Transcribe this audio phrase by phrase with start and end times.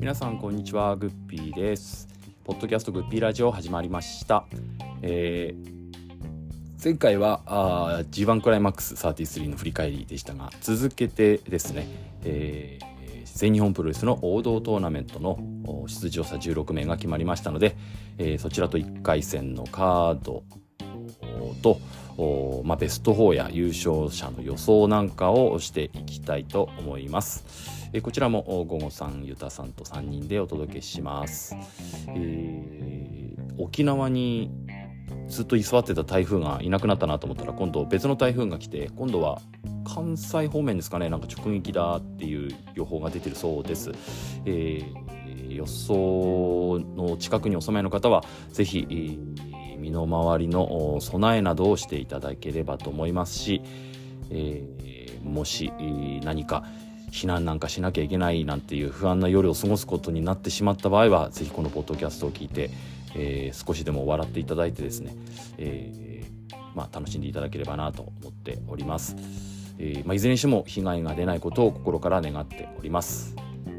[0.00, 2.08] 皆さんこんにちはグッピーです。
[2.42, 4.44] ポッドキャストグッピーラジオ始まりました、
[5.02, 5.80] えー
[6.82, 11.86] 前回はあー G1 クライマックス33の振り返りでしたが続けてですね、
[12.24, 12.90] えー
[13.32, 15.38] 全日本プロレスの王道トーナメントの
[15.86, 17.76] 出場者16名が決まりましたので、
[18.18, 20.42] えーそちらと1回戦のカード
[21.62, 21.78] と、
[22.64, 27.44] まあ、ベスト4や優勝者の予想なんかをしていきたいと思います。
[27.92, 31.56] えーこちらも午後さん、ゆたさんと3人でお届けします。
[32.08, 34.50] えー沖縄に
[35.28, 39.40] ずっと居座ってた台風がいなくなったなと思ったら今度別の台風が来て今度は
[39.84, 43.90] 関西方面ですかねなんか直撃だっていう予報が出てるそうです。
[44.44, 49.49] えー予想の近くにお住まいの方はぜひ、えー
[49.80, 53.62] 身の回りの備えなどをしていただければと思いますし、
[54.30, 54.90] えー
[55.24, 55.72] もし、
[56.24, 56.64] 何か
[57.10, 62.70] 避難なんかしなきゃいけないなんていう不安な夜を過ごすことになってしまった場合はぜひこのポッドキャストを聞いて、
[63.14, 65.14] えー少しでも笑っていただいてですね、
[65.58, 69.16] えーまあ、楽しんでいただければなと思っております、
[69.78, 73.34] えまあ、いずれにしても被害が出ないことを心から願っております。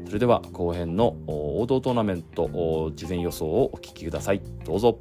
[0.06, 4.42] それでは後編の王道トーナメント事前予想をお聞きください。
[4.64, 5.00] どうぞ。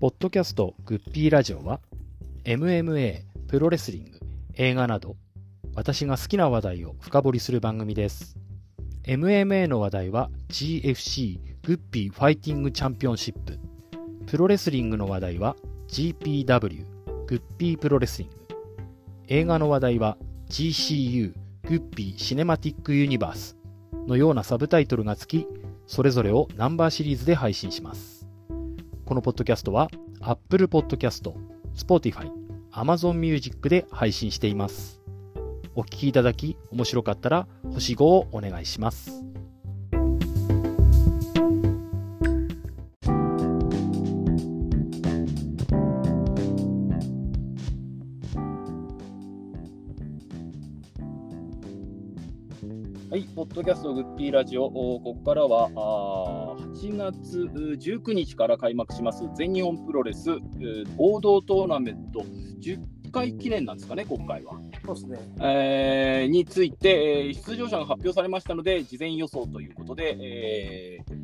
[0.00, 1.80] ポッドキャストグッピーラジオは
[2.44, 4.18] MMA、プロレスリング、
[4.54, 5.16] 映画など
[5.74, 8.36] 私が好きな話題を深掘りする番組です。
[9.04, 13.58] MMA の話題は GFC グッピーファイティングチャンピオンシップ。
[14.26, 15.54] プロレスリングの話題は
[15.88, 16.84] GPW
[17.26, 18.36] グッピープロレスリング。
[19.28, 20.16] 映画の話題は
[20.50, 21.32] GCU
[21.68, 23.56] グッピーシネマティックユニバース
[24.08, 25.46] のようなサブタイトルがつき、
[25.86, 28.26] それぞれをナンバーシリーズで配信します。
[29.04, 29.88] このポッドキャストは
[30.20, 31.32] Apple Podcast、
[31.76, 32.32] Spotify、
[32.72, 35.00] Amazon Music で配信しています。
[35.76, 39.29] お聞きいただき面白かったら星5をお願いします。
[53.50, 60.40] ッドキャストグッピーラジオ、おここからはあー8月う19日から開幕します全日本プロレスう
[60.96, 62.20] 王道トーナメント
[62.60, 62.78] 10
[63.10, 64.52] 回記念なんですかね、今回は。
[64.86, 65.18] そうですね。
[65.40, 71.20] えーについて、えー出場者が発表されましたので、事前予想ということで、えー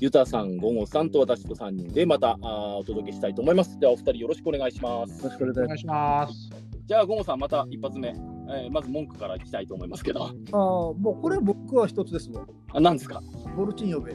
[0.00, 3.78] ゆたさん、ゴゴさんと私と3人でまたあーお届けしたいと思います。
[3.78, 5.22] では、お二人よろしくお願いします。
[5.22, 6.50] よろしくお願いします。
[6.86, 8.14] じゃあ、ゴゴさん、また一発目、
[8.50, 10.24] えーまず文句からいきたいと思いますけど。
[10.24, 12.46] ああ、もうこれ僕は一つですもん。
[12.72, 13.22] あ何ですか？
[13.56, 14.14] ボルチン呼べ。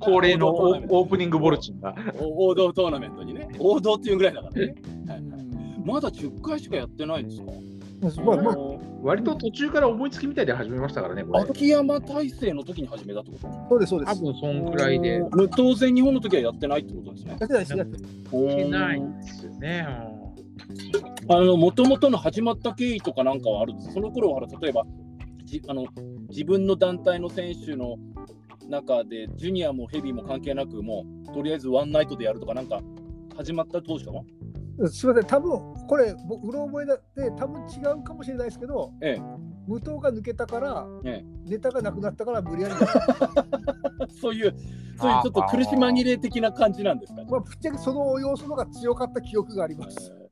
[0.00, 1.94] 恒例のオーオープニングボルチンが。
[2.18, 4.74] お王道トーナメントにね、王道っていうぐらいだからね。
[5.06, 5.22] はい
[5.84, 7.34] まだ10回しかやってないんで
[8.10, 8.56] すか、まあ、まあ、
[9.02, 11.26] 割と途中から思いつきみたいで始めましたからね。
[11.50, 13.36] 秋山大成の時に始めたってこ
[13.68, 13.68] と？
[13.68, 14.18] そうです、そうです。
[14.18, 15.22] 多分そんくらいで。
[15.54, 17.36] 当然、日本の時はやってないってことですね。
[17.38, 19.86] やってないです、やってないいけないんですよね。
[21.28, 24.84] あの元々の始まった経緯とかなんかはあるんですその頃は例えば
[25.44, 25.86] じあの
[26.28, 27.96] 自分の団体の選手の
[28.68, 32.80] 中でジュニアもヘビーも関係なくもうとりあえずワンナイトでやるとかなんか
[33.36, 34.22] 始まった当初は？
[34.90, 39.20] すみません、多分これ、僕うろ覚えだって、多分違うかもしれないですけど、え
[39.68, 42.74] 無党が抜けたから、えネタがなくなったから無理やり、
[44.20, 44.52] そういう
[44.98, 47.20] そういうちょっと苦し紛れ的な感じなんですか？
[47.22, 50.12] ね、まあ、ぶっちゃけその要素の方が強かった記憶があります。
[50.18, 50.23] えー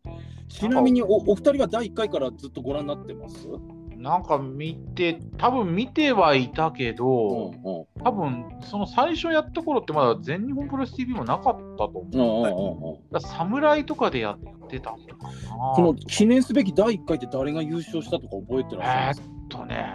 [0.52, 3.48] ちなみにおお二人は第1回からずっとご覧になってます、
[3.96, 13.20] なんか見て、多分見てはいたけど、うんうん多分その最初やった頃ってまだ全日本プロレス TV もなかったと思う。
[13.20, 15.74] 侍とかでやってたのかな。
[15.76, 19.20] この記念すべき第1回って誰が優勝したとか覚えてらっしゃいます？
[19.20, 19.86] かえーっとね、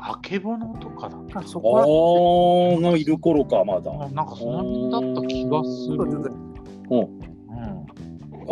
[0.00, 3.92] あけぼのとかだったあそこがいる頃か、まだ。
[4.08, 5.98] なんかその辺だった気がする。
[6.88, 7.21] そうんあ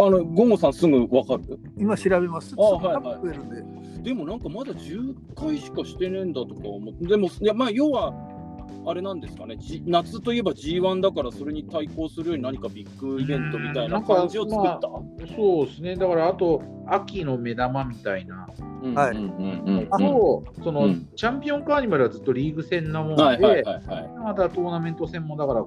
[0.08, 1.42] の、ゴンゴさんすぐわかる？
[1.76, 2.54] 今調べます。
[2.56, 4.10] あはいはいで。
[4.10, 8.14] でもなんかまだ10回しかしてねえんだとか思って、でも、いやまあ、要は、
[8.86, 14.80] あれなんですかね、G- 夏といえば G1 だから、それに対抗するように何かビッグイベントみたいな感じを作った？
[15.36, 18.48] そうですね、だからあと、秋の目玉みたいな
[18.82, 24.08] うんはいうんうんうんあと、その、うんチャンピオンカーニバルはずっとリーグ戦なもんで、はいはいはいはい。
[24.24, 25.60] またトーナメント戦もだから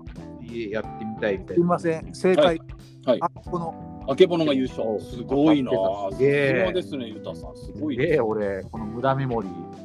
[0.70, 1.54] やってみたいみたいな。
[1.54, 2.60] すみません、正解。
[3.06, 5.00] はいあこのあけぼのが優勝。
[5.00, 5.72] すごいな。
[6.12, 6.26] すげ
[6.68, 7.56] えですね、ゆたさん。
[7.56, 9.84] すごいええ、俺、この無駄メモリー。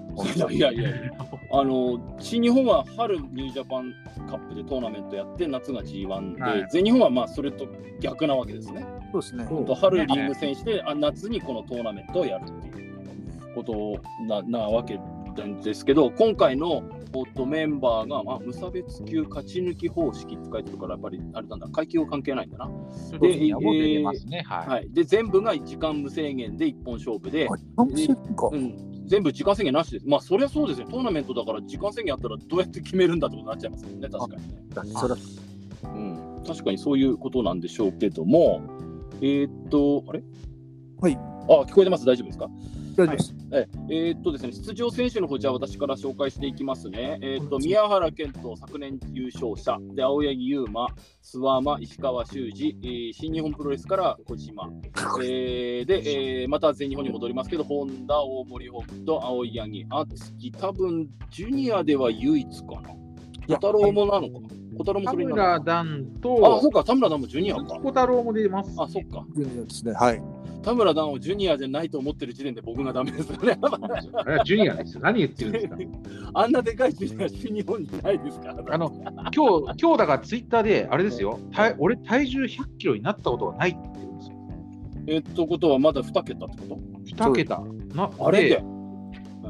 [0.52, 1.12] いやいやいや、
[1.52, 3.94] あの新日本は春ニュージャパン
[4.28, 7.68] カップでトーナメントやって夏が G1 で、はい全日本はまあそれと
[8.00, 8.84] 逆なわけですね。
[9.12, 9.46] そうですね。
[9.46, 14.98] と春リーグ戦して、あ夏にこのトーナメントをやるっていうことななわけ
[15.36, 16.82] なんですけど、今回の
[17.14, 22.70] おっとメンバーが、まあ、無差別級勝ち抜き方式って書いてるから、やっぱりあれなんだ、階級は関係ないんだな。
[23.18, 23.28] で、
[24.26, 24.42] ね。
[24.44, 24.68] はい。
[24.68, 28.56] はい、で全部が時間無制限で一本勝負で、う。
[28.56, 30.06] ん、全部時間制限なしです。
[30.06, 30.86] まあ、そりゃそうですよ。
[30.86, 34.48] トーナメントだから時間制限あったらどうやって決めるんだってことになっちゃいますよね、確かにね。
[35.84, 38.60] うん、確かにそういうことなんでしょうけども、
[39.20, 40.22] えーっと、あれ？
[41.00, 41.16] はい。
[41.16, 42.50] あ、聞こえてます大丈夫ですか？
[42.96, 43.34] 大丈夫です。
[43.52, 47.18] ええーっとですね、出場選手の方、じゃあ私から紹介していきますね。
[47.22, 50.86] えーっと、宮原健人、昨年優勝者、で、青柳優馬、
[51.22, 54.70] 諏訪間、石川修司、えー新日本プロレスから小島、
[55.24, 62.90] えーで、えーまた全日本に戻りますけど、本田、大森北斗、青柳、敦樹、多分ジュニアでは唯一かな。
[63.48, 67.62] 小太郎もなのかな小太郎も田それにな村る段あ、そとうか、田村ダンもジュニアか。
[67.62, 68.70] 小太郎も出ます。
[68.78, 69.26] あ、そっか。
[69.34, 69.92] ジュニアですね。
[69.92, 70.22] はい。
[70.62, 73.58] 田村ダンをジュニアじゃないと思ってる時点で僕がダメですよね。
[73.60, 75.00] あれはジュニアですよ。
[75.02, 75.76] 何言ってるんですか。
[76.34, 78.74] あんなでかいジュニア、新日本にいないですから。
[78.74, 78.92] あの
[79.34, 84.36] 今日、今日だからツイッターで、あれですよ、体俺、体重100キロになったことがないって言ってるんですよ。
[85.06, 87.62] えっと、ことはまだ2桁ってこ2桁。
[87.94, 88.62] なとあれでで、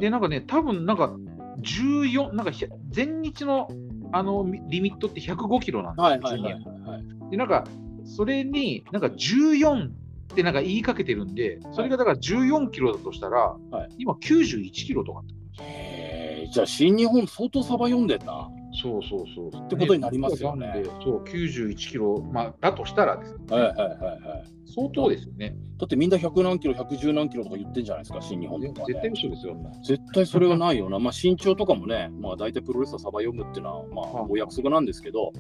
[0.01, 1.17] で、なんかね、多分なんか
[1.61, 2.53] 14、なんか
[2.95, 3.69] 前日の
[4.13, 7.31] あのみリミットって105キロなんですよ、はいはいはいはい。
[7.31, 7.65] で、なんか、
[8.05, 9.91] それになんか14っ
[10.35, 18.49] てなんか言いかけてるんで、それがだから14キロだとしたら、はい今91キロとかってへーじゃあ新日本相当サバ読んでんな。
[18.81, 19.67] そうそうそう。
[19.67, 24.59] ってことになりますよねなんでそう、91キロ、まあ、だとしたらですね、はいはいはいはい。
[24.67, 25.57] 相当ですよね。
[25.79, 28.85] だってみんな100何キロ、110何キロとか言ってんじゃないですか、新日本とか、ね。
[28.87, 29.57] 絶対嘘ですよ。
[29.85, 30.99] 絶対それはないよな。
[30.99, 35.33] まあ身長とかもね、まあ大体プロレスラーサバ読むっていうのは、まあはいお約束なんですけど、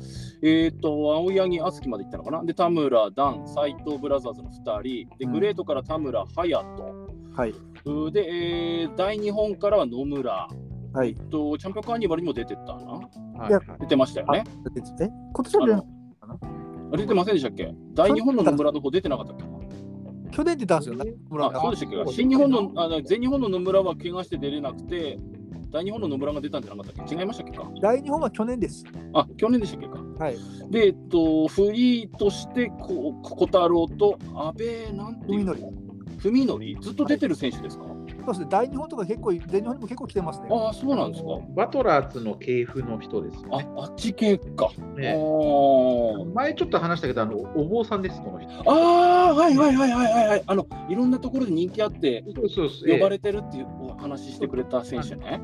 [0.43, 2.45] えっ、と、青柳敦樹まで行ったのかな。
[2.45, 6.55] で、田村、ダン、斎藤ブラザーズの2人、で、うんグレートから田村、隼
[7.33, 7.53] はい。
[8.13, 8.27] で、
[8.83, 10.49] えー大日本からは野村、
[10.93, 11.09] はい。
[11.11, 12.93] えっと、チャンピオンカーニバルにも出てったな。
[12.93, 13.03] は
[13.79, 13.81] い。
[13.81, 14.45] 出てましたよね。
[15.01, 15.85] え、今年は
[16.97, 17.75] 出てませんでしたっけ？
[17.95, 19.45] 大日本の野村の方出てなかったっけ？
[20.31, 21.13] 去年出たんですよね。
[21.29, 22.13] 村あ、そうでしたっけ？
[22.13, 25.19] 新日本の、あ全日本の野村は怪我して出れなくて、
[25.71, 27.15] 大日本の野村が出たんじゃなかったっけ？
[27.15, 27.71] 違いましたっけか？
[27.83, 28.85] 大日本は去年です。
[29.13, 29.99] あ、去年でしたっけか？
[30.25, 30.37] はい。
[30.71, 35.55] で、えっと、フリーとしてこう、小太郎と安倍なんていうの？
[35.55, 36.81] 文則。
[36.81, 37.85] ずっと出てる選手ですか？
[37.85, 37.98] そう
[38.33, 38.47] ですね。
[38.51, 40.49] 大日本とか結構、全日本にも結構来てますね。
[40.51, 41.29] ああ、そうなんですか。
[41.55, 44.71] バトラーズの系譜の人ですよあね。、あっち系か。
[44.97, 48.51] ねあ前ちょっと話したけど、あのお坊さんです、この人。
[48.51, 50.43] あー、はいはいはいはいはいはい。
[50.47, 55.41] あの、いろんなところで人気あって、そうそうそう呼ばれてるっていうお話してくれた選手ね。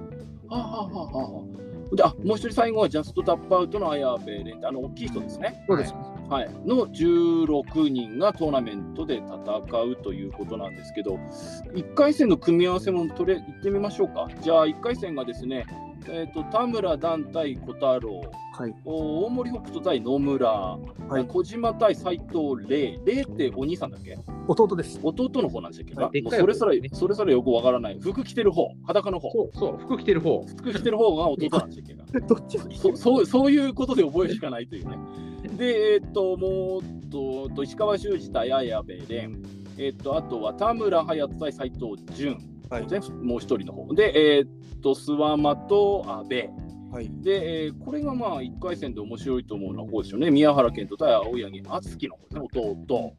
[0.49, 1.45] はあ、はあはあは
[1.93, 5.65] あ、で、あ、もう一人最後はジャストタップアウトの綾部レンってあの大きい人ですね。
[5.69, 5.93] そうです。
[5.93, 11.19] はい、の16人がトーナメントで戦うということなんですけど、
[11.75, 14.29] 1回戦の組み合わせもとれ行ってみましょうか。
[14.41, 15.67] じゃあ、1回戦がですね、
[16.07, 18.21] えー、と田村団対小太郎、
[18.57, 18.75] はい。
[18.85, 20.79] お大森北斗対野村、は
[21.21, 24.19] い小島対斎藤玲、玲ってお兄さんだっけ？
[24.47, 25.01] 弟です。
[25.03, 27.99] 弟の方なんでしたっけか、はいもうそれすねそれぞれよくわからない。
[28.01, 29.31] 服着てる方、裸の方。
[29.31, 30.45] そうそう、服着てる方。
[30.45, 32.59] 服着てる方が弟なんでしたっけかどっち？
[32.59, 34.99] もそそうそういうことで覚えるしかないというね。
[35.57, 39.15] で、えっと、もうと、と石川修司対綾部蓮、
[39.79, 42.39] えっと、あとは田村隼人対斉藤潤、
[42.71, 43.95] はいねもう一人の方。
[43.95, 44.47] で、えっ
[44.81, 46.49] と、諏訪間と阿部。
[46.95, 47.11] はい。
[47.23, 50.31] で、えーこれがまあ1回戦で面白いと思うのはこうですよね。
[50.31, 53.15] 宮原健人対青柳敦樹の弟。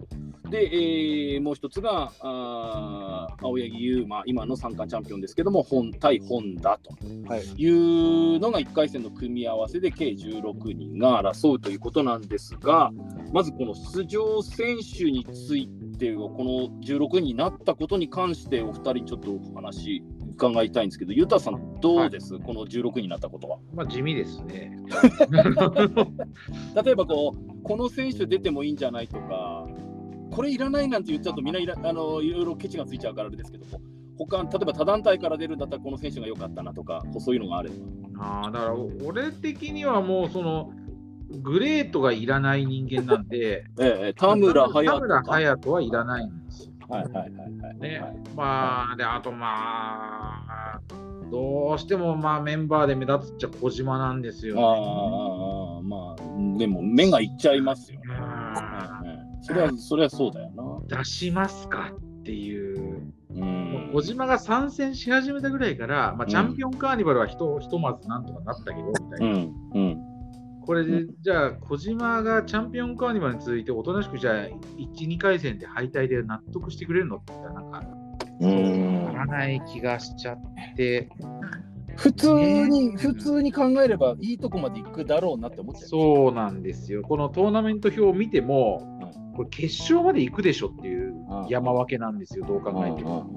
[0.49, 6.95] で、えーもう一つがあー青柳優馬、今の三冠チャンピオンですけども、本対本田と。
[7.27, 7.43] はい。
[7.43, 12.91] いうのが1回戦の組み合わせで計16人が争うということなんですが、
[13.33, 15.67] まずこの出場選手につい
[15.99, 20.01] ては、この16人になったことに関して、お二人ちょっとお話
[20.35, 23.57] 伺いたいんですけど、ゆたさん、どうです、この16人になったことは。
[23.73, 24.77] まあ地味ですね。
[26.83, 29.67] 例えばこう、この選手出てもいいんじゃないとか、
[30.31, 33.79] これいらないなんて言っちゃうと、みんないらあのいろいろケチがついちゃうからあれですけども、
[34.17, 37.75] 他例えば他団体から出るんだったら、この選手が良かったなとか、そういうのがあれば。
[38.17, 38.75] ああ、だから
[39.05, 40.71] 俺的にはもうその、
[41.41, 44.67] グレートがいらない人間なんで、 ええ田村。
[44.69, 44.83] 隼
[45.59, 46.44] 人はいらないん
[46.87, 47.19] ですよ。
[47.19, 47.79] はいはいはいはい。
[47.79, 50.79] ねはいまあ、で、あとまあ、
[51.31, 58.05] どうしてもまあメンバーで目立つっちゃ小島なんですよ、ああ、まあ、でも目がいっちゃいますよね。
[59.41, 60.51] それは、それはそうだよ
[60.89, 60.97] な。
[60.97, 69.25] 出しますかっていう、うん小島が参戦し始めたぐらいから、まあ、チャンピオンカーニバルはひとひとまずなんとかなったけど、みたいな。
[69.25, 70.14] うんうん
[70.65, 77.83] これで、じゃあ、小島がチャンピオンカーニバルに続いて、おとなしくじゃあ、1、2回戦で敗退で納得してくれるのって言ったら、なんか、
[78.41, 79.05] うん。
[79.05, 80.37] ならない気がしちゃっ
[80.75, 81.09] て、
[81.95, 82.33] 普通
[82.67, 87.03] に普通に考えればいいとこまで行くだろうなって思っちゃうそうなんですよ。
[87.03, 91.47] このトーナメント表を見ても、これ決勝まで行くでしょっていううん。
[91.47, 93.31] 山分けなんですよ、どう考えても。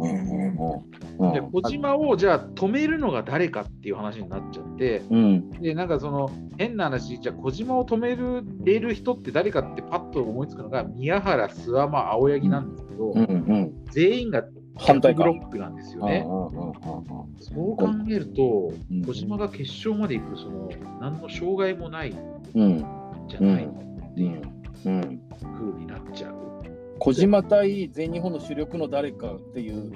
[1.18, 5.50] うんで小島をじゃあ止めるのが誰かっていう話になっちゃって、うん。
[5.50, 13.84] でなんかその変な話、じゃあ小島を止めるれる人って誰かってパッと思いつくのが宮原、諏訪間、青柳なんですけど、うんうん。
[13.90, 14.44] 全員が
[14.76, 16.24] 反対かブロックなんですよね。
[17.40, 22.14] そう考えると、うん小島が決勝まで行く、その何の障害もない
[22.54, 22.84] うん。
[23.28, 24.42] じゃないっていう
[24.86, 26.34] うん風になっちゃう。
[26.98, 29.92] 小島対全日本の主力の誰かっていう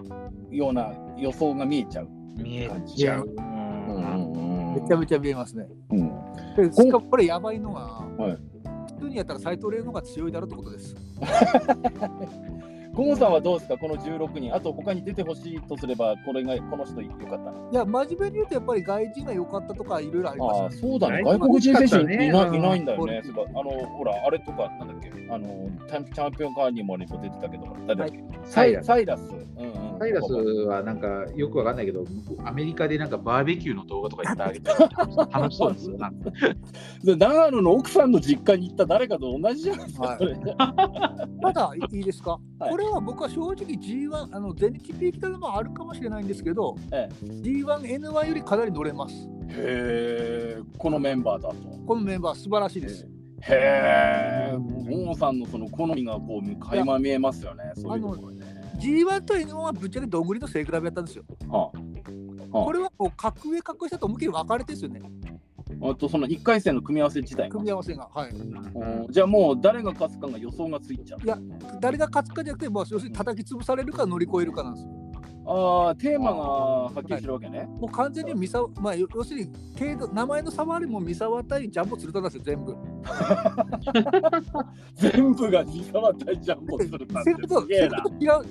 [0.50, 2.08] ような予想が見えちゃう。
[2.36, 3.26] 見えちゃう。
[3.26, 5.66] うんめちゃめちゃ見えますね。
[5.90, 6.10] うん
[6.56, 8.38] でしかもこれやばいのが、はい
[8.94, 10.94] 普通にやったら斎藤麗の方が強いだろうってことです。
[12.94, 17.38] ゴンさんはどうですか、この16人、あと他に出てほしいとすれば、これがこの人よかった。
[17.38, 17.52] な。
[17.70, 20.90] いや、真面目に言うとやっぱり外人が良かったとかいろいろありああ、ますよね。
[20.90, 23.22] そうだね、外外国人選手いない,、いないんだよね。
[23.54, 29.22] あのほら、あれとか、なんだっけ、あのチャンピオンカーニバルにも出てたけど、誰だっけ、サイサイラス。
[29.99, 30.32] サイラス。
[30.32, 32.04] はなんかよくわかんないけど、
[32.44, 34.70] アメリカでなんかバーベキューの動画とかやってあげて
[35.32, 35.96] 楽しそうですよ。
[35.96, 36.30] なんか。
[37.04, 40.18] で長野の奥さんの実家に行った誰かと同じじゃないですか、
[41.42, 42.70] ただ、いいですか、はい。
[42.70, 49.28] これは僕は正直 G1、あの全日 p 北でもあるかもしれないんですけど、え G1N1 よりかなり乗れます。
[49.48, 51.56] へえ、このメンバーだと。
[51.86, 53.06] このメンバー、素晴らしいです。
[53.42, 58.46] へえ、ゴンさんのその好みがこう垣間見えますよね、そういうところね。
[58.78, 61.24] G1 と N1 はぶっちゃけどんぐりの背比べやったんですよ。
[61.48, 65.00] はあはこれはもう格上格下と思いっきり分かれてですよね、
[65.81, 68.09] あ、あとその1回戦の組み合わせ自体が組み合わせが。
[68.14, 71.21] はい、うんじゃあもう誰が勝つかが予想がついちゃう。
[71.81, 75.01] 誰が勝つかじゃなくて、まあ、要するに叩き潰されるか乗り越えるかなんですよ。
[75.44, 77.68] ああ、テーマがはっきりしてるわけね。
[77.80, 82.76] もう完全に三沢、まあ、要要するに程度名前の差はありも三沢対ジャンボ鶴田なんですよ、全部。
[84.94, 87.30] 全部が三沢対ジャンボするなんて。
[87.30, 87.38] 違う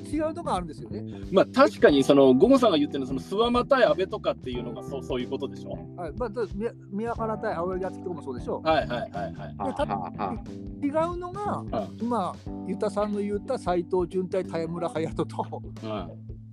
[0.05, 1.03] 違うのがあるんですよね。
[1.31, 5.71] まあ確かにそのゴゴさんが言ってるその諏訪間対安倍とかっていうのがそうそういうことでしょ？
[5.95, 8.61] はいまあ、だ宮宮原対青柳敦樹とかもそうでしょ？
[8.63, 10.33] はいはいはいは
[10.81, 10.85] い。
[10.85, 11.63] 違うのが、
[12.01, 12.33] 今、
[12.67, 16.09] ユタさんの言った斎藤潤対田村隼人とうん。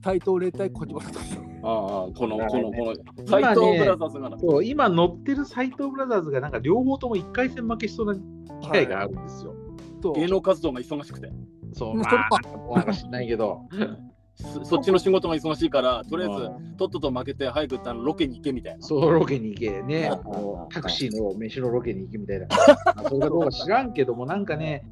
[0.08, 1.18] 斎藤麗対小島聡。
[1.62, 4.38] ああこのこのこの斎藤ブラザーズがな。
[4.38, 8.18] そう今乗ってる斎藤ブラザーズがなんか両方とも1回戦負けしそうな
[8.62, 9.54] 機会があるんですよ。
[10.00, 11.30] と芸能活動が忙しくて。
[11.74, 12.30] そう、まあ、
[12.76, 13.60] なんか知んないけど。
[14.62, 18.86] そっちの仕事が忙しいから、とりあえずとっとと負けて早くあのロケに行けみたいな。
[18.86, 20.10] そう、ロケに行けね、
[20.72, 22.46] タクシーの飯のロケに行けみたいな。
[23.08, 24.84] それかどうか知らんけども、なんかね、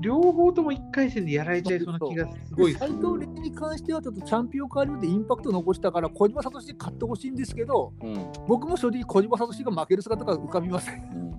[0.00, 2.94] 両方とも1回戦でやられちゃいそうな気がすごいす斎る。
[2.96, 11.30] 藤麗に関しては、ちょっとチャンピオンカーリオでインパクト残したから、小島聡に勝ってほしいんですけど、うん僕も正直、小島聡が負ける姿が浮かびません。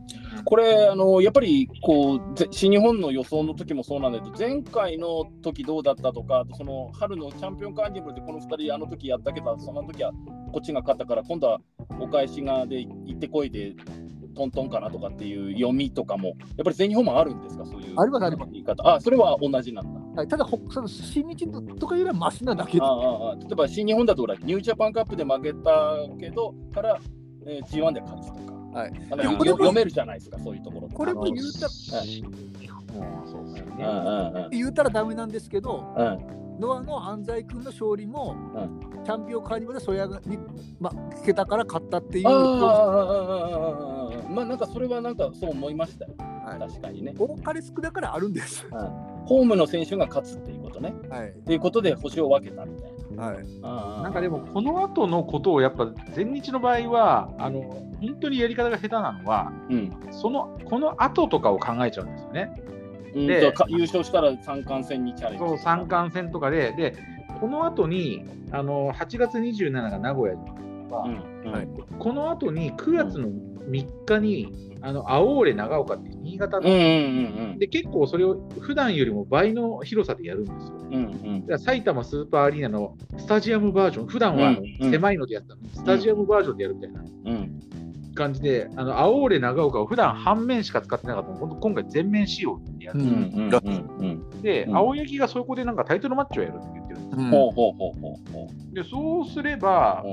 [0.43, 10.11] これあのやっぱりこうぜ新日本の予想の時もそうなんだけど前回の時どうだったとかその春のチャンピオンカーニバルでこの2人あの時やったけどその時は
[10.51, 11.59] こっちが勝ったから今度は
[11.99, 13.75] お返しがで行ってこいで
[14.33, 17.65] トントンかなとかっていう読みとかもやっぱり全日本もあるんですか？
[17.65, 18.51] そういうありますあります。
[18.51, 18.87] 言い方。
[18.87, 19.99] あそれは同じなんだ。
[20.21, 21.47] はい、ただ、ほその新日
[21.79, 22.79] とかよりはマシなだけ。
[22.79, 26.99] であ、あああ例えば新日本だとほらニュージャパンカップで負けたけどから、
[27.45, 28.51] えー、G1 で勝つとか。
[28.73, 32.23] はい、読めるじゃないですかそういうところこれも言うた新
[32.57, 32.81] 日本
[33.25, 33.83] そうですよね。
[33.83, 34.49] うんうんうん。
[34.51, 38.35] 言うたらダメなんですけど、うんノアの安西君の勝利も、
[39.03, 40.37] チャンピオンカーニバルそれに、
[40.79, 42.25] ま、聞けたから勝ったっていう。
[44.29, 47.13] まあなんかそれはなんかそう思いましたよ、はい、確かにね。
[47.17, 48.65] 多かれ少なからあるんです、
[49.25, 53.23] ホームの選手が勝つっていうことね、はい、っていうことで星を分けたみたいな。
[53.23, 57.61] はい、なんかでもこの後のことをやっぱ前日の場合はあの
[57.99, 62.63] 本当にやり方が下手なのは、うん、そのこの後とかを考えちゃうんですよね。
[63.13, 65.45] うん優勝したら三冠戦にチャレンジ。
[65.45, 66.95] そう三冠戦とかで、で
[67.39, 70.49] この後にあの8月27が名古屋に
[70.91, 71.51] は、うんうん。
[71.51, 71.67] はい。
[71.99, 73.29] この後に9月の
[73.69, 76.87] 3日に、あの青俺長岡っていう新潟の、うんうんう
[77.55, 80.73] んで結構それを普段よりも倍の広さでやるんですよ。
[80.91, 81.59] うんうん。
[81.59, 87.01] 埼玉スーパーアリーナのスタジアムバージョン、普段は狭いのでやったのに、スタジアムバージョンでやるみたいな。
[87.01, 87.59] うん
[88.21, 91.35] 感じで、あの青俺長岡を普段半面しか使ってなかったの。
[91.35, 94.25] を、本当今回全面仕様にってやつ、うんうんうんうん。
[94.31, 94.77] うんで、うん。
[94.77, 97.09] 青柳がそこでなんかタイトルマッチをやるって言ってるん。
[97.09, 97.25] ですよ。
[97.25, 98.33] うんほうほうほうほう。
[98.33, 100.03] ほで、そうすれば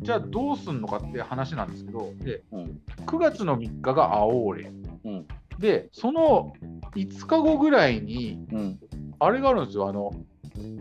[0.00, 2.80] じゃあどうすんのかって話なんですけど、でうん。
[3.06, 4.70] 9月の3日が青俺。
[5.04, 5.26] うん。
[5.58, 6.52] で、その
[6.94, 8.78] 5日後ぐらいに、うん。
[9.18, 10.10] あれがあるんですよ、あの、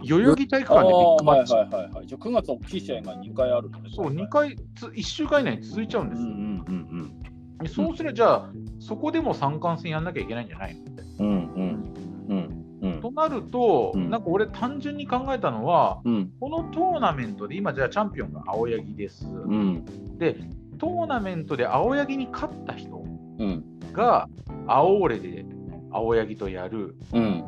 [0.03, 1.53] 代々木体育あ館でビッグマッチ。
[1.53, 6.27] はいはいはいじゃあ9月大きい試合が2回あるそう、2回つ、1週間以内に続いちゃうんですよ。
[6.27, 7.19] うんうんうん
[7.59, 10.81] でそうすれば、じゃあ、そこでも三冠戦やんなきゃいけないんじゃないの？
[11.19, 11.93] うんうん
[12.29, 14.09] うんうんうんとなると、うん。
[14.09, 16.31] なんか俺、単純に考えたのは、うん。
[16.41, 19.25] このトーナメントで、今、じゃあチャンピオンが青柳です。
[19.25, 19.85] うん。
[20.17, 20.35] で、
[20.79, 23.05] トーナメントで青柳に勝った人
[23.39, 23.63] うん。
[23.93, 24.27] が、
[24.67, 25.45] 青俺で
[25.91, 26.97] 青柳とやる。
[27.13, 27.45] うん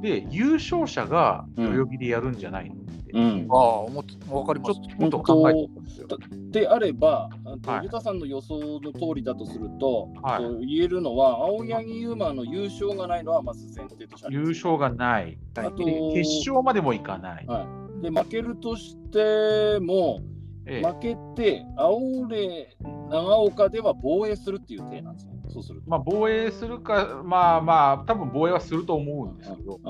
[0.00, 1.64] で、優勝者がうん。
[1.64, 3.46] 代々木でやるんじゃないのって、うん。
[3.50, 4.74] ああ、思って、わかります。
[4.74, 5.06] ちょ。
[5.06, 6.08] っと考えてたんですよ。
[6.50, 7.84] であれば、あとはい。
[7.84, 10.42] ゆたさんの予想の通りだとすると、はい。
[10.42, 15.38] と言えるのは、青柳優馬の優勝がないのはまず前提とし優勝がない。
[15.56, 17.46] あとで決勝までもいかない。
[17.46, 17.66] は
[18.00, 20.20] い、で負けるとしても、
[20.66, 20.86] ええ。
[20.86, 22.76] 負けて、青レ
[23.10, 25.90] 長岡では防衛するっていう体なんですよ、そうすると。
[25.90, 29.80] まあ、防衛するか、まあまあ、多分防衛はすると思うんですけど、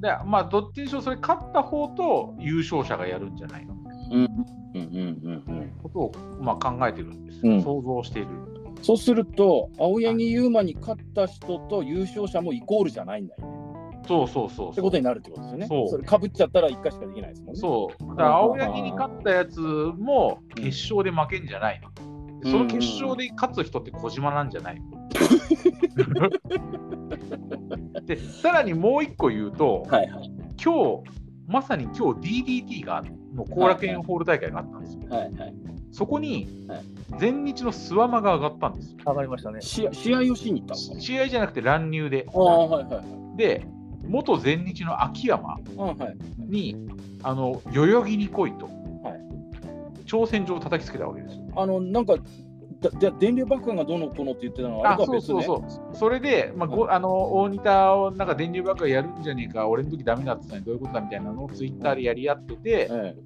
[0.00, 3.74] でまあ、どっちにしろそれ勝った方と優勝者がやるんじゃないの
[4.12, 4.24] うん
[4.74, 8.28] うんうんうんことを、まあ、考えてるんですよ、うん想像している。
[8.82, 13.54] そうすると、青柳優馬に勝った人と優勝者もイコールじゃないんだよね。
[14.06, 14.72] そうそうそうそう。
[14.72, 15.66] ってことになるってことですよね。
[15.66, 17.60] そうれかぶっちゃったら1回しかできないですもんね。
[17.60, 18.08] そう。
[18.08, 22.13] だから青柳に勝ったやつも決勝で負けんじゃないの。
[22.44, 26.30] でその決勝で勝つ人って小島なんじゃないの？
[28.04, 30.30] で、さらにもう一個言うと、はいはい。
[30.62, 31.10] 今日、
[31.46, 33.02] まさに今日 DDT が
[33.34, 35.00] の後楽園ホール大会があったんですよ。
[35.08, 35.54] はいはい、
[35.90, 36.82] そこにはい
[37.20, 38.98] 前日の諏訪間が上がったんですよ。
[39.06, 39.60] 上がりましたね。
[39.60, 42.26] 試合試合をしに行った試合じゃなくて乱入で。
[42.34, 43.36] ああ、はいはいはい。
[43.36, 43.66] で、
[44.06, 46.76] 元前日の秋山ああはい、に、
[47.22, 48.83] あの代々木に来いと、はい
[50.14, 51.42] 挑戦状を叩きつけたわけですよ。
[51.56, 52.14] あの、なんか、
[52.80, 55.42] だだ電流爆破がどうのこうのって言ってたのは、あそうれとは別ね。
[55.44, 55.96] そうそう。
[55.96, 63.16] それで、まあごあの大仁田をなんか電流爆破やるんじゃねえか、俺の時ダメだったのにどういうことだみたいなのをツイッターでやり合ってて、え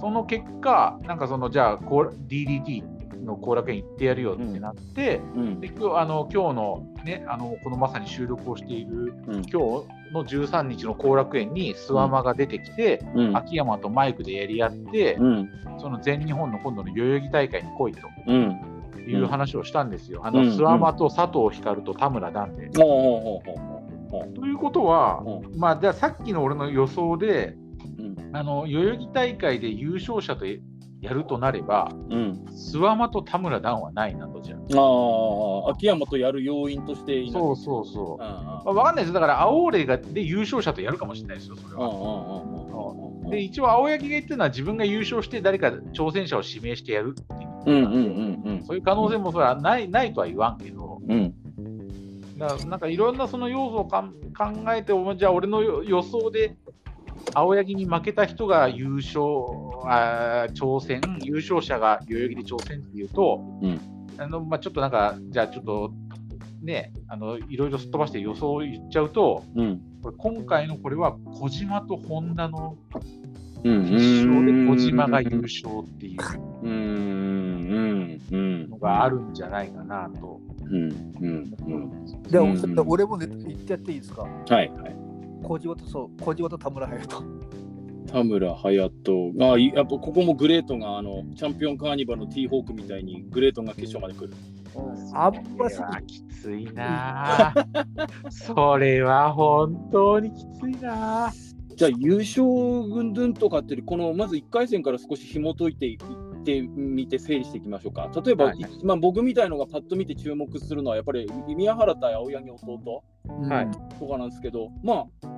[0.00, 2.84] その結果、なんかそのじゃあこう DDT
[3.24, 13.36] の後楽園行ってやるよってなって、えうんで今日あの今日のねあのこのまさに収録をしているうん今日の13日の後楽園に諏訪間が出てきて、うん。
[13.36, 15.50] 秋山とマイクでやり合って、うん。
[15.78, 18.60] その全日本の今度の代々木大会に来いとうん。
[19.06, 20.20] いう話をしたんですよ。
[20.24, 20.48] あのうん。
[20.48, 22.70] 諏訪間と佐藤光と田村段で。
[22.70, 22.82] と
[24.46, 27.56] いうことは、ほまあ、じゃあさっきの俺の予想で、
[27.98, 28.36] うん。
[28.36, 30.44] あの代々木大会で優勝者と
[31.00, 34.58] やるとなれば、うん、諏訪間と田村段はないなとじゃあ。
[34.58, 38.22] ああ、秋山とやる要因としてそうそうそう。
[38.22, 39.12] あまあ、わかんないです。
[39.12, 43.26] だから、青レがで優勝者とやるかもしれないですよ、それは。
[43.26, 47.48] あで、一応、青柳が言ってるのは自分が優勝して誰か挑戦者を指名してやるっていう。
[47.66, 51.34] うんうんうんうんそういう可能性もそれはないないとは言わんけど、うん
[52.38, 56.56] だからなんかいろんなその要素をかん考えて、おじゃあ俺の予予想で
[57.34, 59.20] 青柳に負けた人が優勝、
[59.84, 63.80] あー挑戦、優勝者が代々木で挑戦っていうと、うん。
[64.18, 65.92] あのまあ、ちょっとなんか、じゃあちょっと
[66.62, 69.80] ね、あのいろいろすっ飛ばして予想を言っちゃうと、うん。
[70.02, 72.76] これ今回のこれは小島と本田の
[73.64, 73.84] うん。
[73.84, 73.94] 決
[74.26, 76.20] 勝で小島が優勝っていう
[76.62, 76.72] うん。
[76.72, 78.20] うん。
[78.30, 78.70] うん。
[78.70, 80.40] のがあるんじゃないかなと。
[80.64, 81.12] うん。
[81.20, 81.54] うん。
[81.66, 82.74] うんで、うん。
[82.74, 84.22] で俺もね、言ってやっていいですか？
[84.22, 84.28] は
[84.62, 85.07] いはい
[85.42, 87.22] 小島とそう、小島と田村隼人。
[88.06, 94.32] 田村隼人あいやっぱここもグレートがあのチャンピオンカーニバルの T ホークみたいにグレートが決勝まで来る。
[95.14, 98.30] あんまそれはきついなぁ。
[98.30, 101.48] それは本当にきついなぁ。
[101.74, 105.98] じゃあ優勝軍々とかってこのまず1回戦から少し紐解いていっ
[106.48, 108.10] てみて整理していきましょうか。
[108.24, 108.58] 例えば、はい。
[108.82, 113.04] まあ、僕みたいのがパッと見て注目するのはやっぱり宮原対青柳弟。
[113.48, 113.70] はい。
[113.98, 115.28] とかなんですけどまあ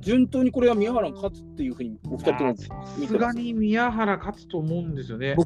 [0.00, 2.66] 順当にこれは宮原が勝つっていうふうにお二人ともさ
[3.06, 5.36] すがに宮原勝つと思うんですよね。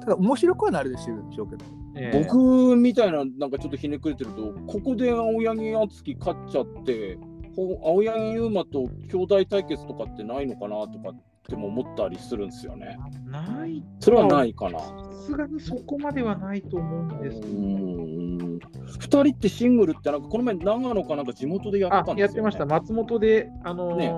[0.00, 1.64] ただ面白くはなるでしょうけど。
[1.96, 2.24] ええ。
[2.24, 7.18] 僕みたいななんかちょっとひねくれてるとここで青柳敦樹勝っちゃって
[7.54, 12.96] ほ青柳優馬と兄弟対決とかってないのかなとかっても思ったりするんですよね。
[13.26, 14.78] ないそれはないかな。
[14.78, 14.86] さ
[15.26, 17.52] すがにそこまではないと思うんうですけど。
[17.52, 22.20] ん2人ってシングルってなんかこの前長野かなんか地元でやっあたんですよ、ね。
[22.22, 22.66] やってました。
[22.66, 24.12] 松本で、あのーね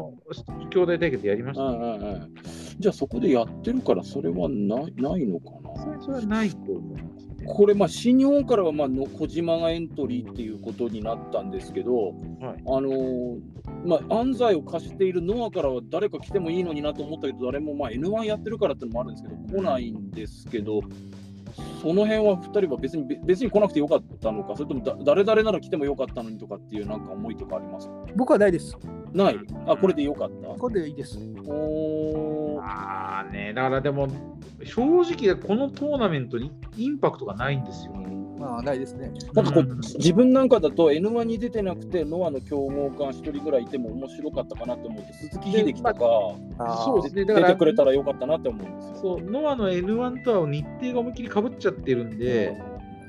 [0.70, 2.34] 兄弟対決やりましうんたね、うんうん。
[2.78, 6.00] じゃあそこでやってるからそれはないないのかな。
[6.02, 7.13] それはないと思いますね。
[7.46, 12.14] これ、まあ、新日本からは、まあ、の小島がエントリーっていうことになったんですけど、はい。
[12.66, 13.38] あのー
[13.84, 20.80] まあ、安西を貸しているノアからは誰か来てもいいのになと思ったけど、誰も、まあ、N1 やってるからってのもあるんですけど、来ないんですけど、
[21.82, 27.94] その辺は2人は別にべ別に来なくてよかったのか、それともだ誰々なら来てもよかったのにとかっていうなんか思いとかありますか？
[28.16, 28.76] 僕はないです。
[29.12, 29.38] ない。
[29.66, 30.48] あ、これでよかった。
[30.48, 31.18] これでいいです。
[31.46, 34.08] おーああね、だからでも、
[34.64, 37.92] 正直、このトーナメントにインパクトがないんですよ。
[38.38, 39.10] まあ、ないですね。
[39.32, 39.80] なんかこう、うん。
[39.80, 45.94] 自分なんかだと N1 に出てなくて、ノアの強豪官1人ぐらいいても面白かったかなと思って、鈴木秀樹とか、
[46.58, 48.96] あーそうですね、だ出てくれたらよかったなって思うんですよ。
[48.96, 52.56] そうノアの N1 とは日程が思いっきりかぶっちゃってるんで、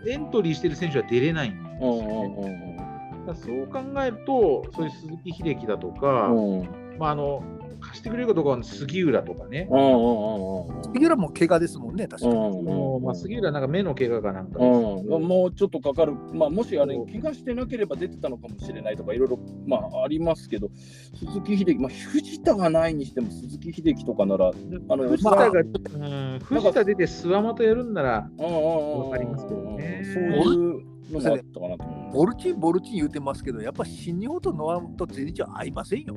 [0.07, 2.84] エントリーしてる選手は出れないんですうんよ、うんねうんだから
[3.33, 6.59] そう考えると、そういう鈴木秀樹だとか、うん。
[6.59, 7.43] うんまあ、あの
[7.81, 12.35] 貸してくれるかどうかは杉浦とかね、うんうんうんうん杉浦も怪我ですもんね、確かに。
[12.35, 20.69] うんまあ、杉浦なんか目の怪我がなんかもうちょっとかかる、まあ、もしあれ怪我してなければ出てたのかもしれないとか、いろいろ、まあ、ありますけど、
[21.15, 24.51] 鈴木秀樹、まあ、藤田がないにしても、鈴木秀樹とかなら、
[24.89, 30.01] あの藤田が、うん、藤田出て諏訪間とやるんなら、うんうんうんわかりますけどね。
[30.13, 32.15] そういうのもあったかなと思います。
[32.15, 36.15] ボルチン、ボルチン言うてますけど、やっぱ新日本とノアと全日は合いませんよ。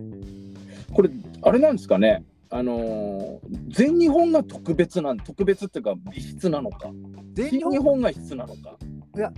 [0.93, 1.11] これ、
[1.43, 6.91] あれなんですかね、あのー全日本が特別なん、特別っていうか、異質なのか、
[7.37, 8.77] 新全日本が異質なのか。
[9.15, 9.33] だか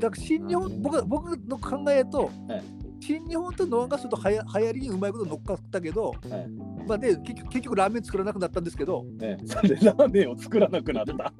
[0.00, 6.48] ら新日本、僕僕の考えと、はい新日本とノアがするとはや流行りにうまいこと乗っかったけど、はい
[6.88, 11.32] まあ、で結局結局ラーメン作らなくなったんですけど、ね、 それでラーメンを作らなくなった？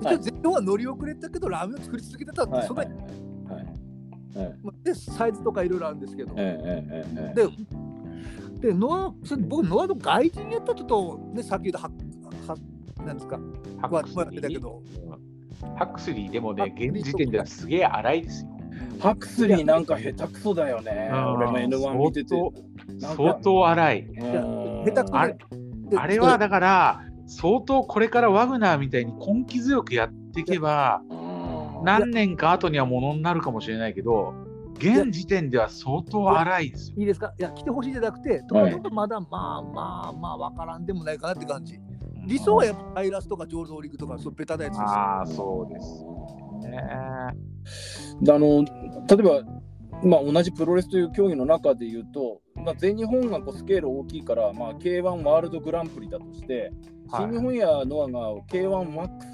[0.02, 3.54] 一応全日本は乗り遅れたけど、ラーメンを作り続けてたんで、そんなはいはい。
[3.54, 4.44] はい。
[4.46, 4.58] はい。
[4.62, 11.90] まあでサイズとかいろいろあるんですけど、ええええええででノアそれ僕、ノアの外人やったらちょっと、ね、さっき言ったは
[12.48, 12.56] は
[13.06, 13.38] なんですか、
[13.80, 14.82] ハまあ、まあだけど、
[15.76, 18.57] ハクスリーでもね、現時点ではすげえ荒いですよ。
[19.00, 21.10] ハクスリーなんか下手くそだよね。
[21.12, 22.34] 俺も N1 見てて。
[23.00, 24.00] 相当荒い。
[24.02, 25.36] うん下手くそであれ
[25.88, 31.28] であれはだから、相当これからワグナーみたいに根気強くやっていけば、うん
[31.84, 34.34] 何年か後にはものになるかもしれないけど、
[34.78, 36.96] 現時点では相当荒いですよ。
[36.98, 37.32] いいですか？
[37.38, 41.78] いや、来てほしいじゃなくて、とはいかとかまだまあまあまあわからんでもないかなって感じ。
[42.26, 44.88] 理想はやっぱアイラスとかジョールド・オリグとか、そうベタなやつですよ。
[44.88, 46.04] ああ、そうです
[46.58, 46.80] ね。
[48.22, 48.70] であの例
[49.18, 49.42] えば、
[50.02, 56.72] まあ、同じプロレスという競技の中で言うと、まあ、全日本がこうスケール大きいから、まあ、K1 ワールドグランプリだとして、はい
[57.10, 59.28] 新日本やノアが K1 マックス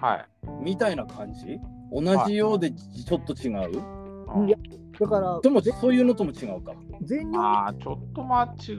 [0.00, 0.26] はい。
[0.62, 1.60] みたいな感じ？
[1.92, 4.56] 同じようでちょっと違う、いや
[4.98, 6.72] だから、でもそういうのとも違うか。
[7.02, 8.78] 全日本まあ、ちょっとまあ違う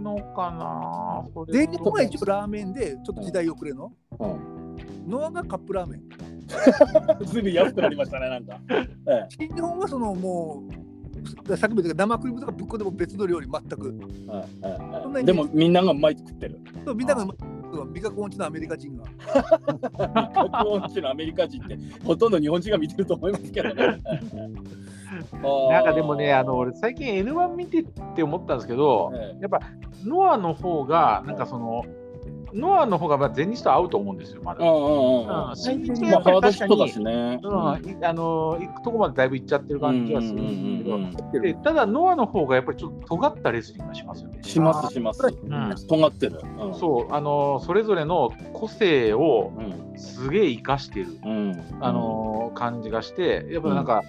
[0.00, 1.24] のかな。
[1.52, 3.92] 全日本が一応ラーメンで、ちょっと時代遅れの？
[4.20, 4.76] うん、
[5.08, 6.02] ノアがカップラーメン。
[7.24, 8.58] ずいぶん安くなりましたね、なんか。
[9.08, 10.64] え新日本はそのも
[11.48, 13.94] う、さっきも言った生クリームとかぶっこでも別の料理全く。
[14.62, 16.60] えはいでもみんながうまい作ってる。
[16.84, 17.26] そうみんなが
[17.72, 19.04] そう味覚音痴のアメリカ人が。
[20.34, 24.00] 各音痴のアメリカ人ってほとんど日本人が見てると思いますけどね。
[25.70, 29.60] なんかでもね、あの俺最近 N1 見てって思ったんですけど、ええやっぱ
[30.04, 31.84] ノアの方が、なんかその、
[32.56, 34.64] ノアの方がまあ全日と合うと思うんですよ、まだ。
[34.64, 34.86] うんうんう
[35.30, 35.56] んうん。
[35.56, 37.40] 新日まあ、はやっぱり確かにしね。
[37.42, 44.38] うん、いあの行くとこまでだいぶ行っちゃってる感じはするんですけど、うんうんうんでただ、ノアの方がやっぱりちょっと尖ったレスリングがしますよね。
[44.42, 45.22] しますします。
[45.22, 45.74] うん。
[45.88, 46.40] 尖ってる。
[46.58, 46.74] うん。
[46.74, 49.86] そう、あのそれぞれの個性をうん。
[49.98, 51.64] すげえ生かしてる、うん。
[51.80, 54.02] あの感じがして、やっぱなんか、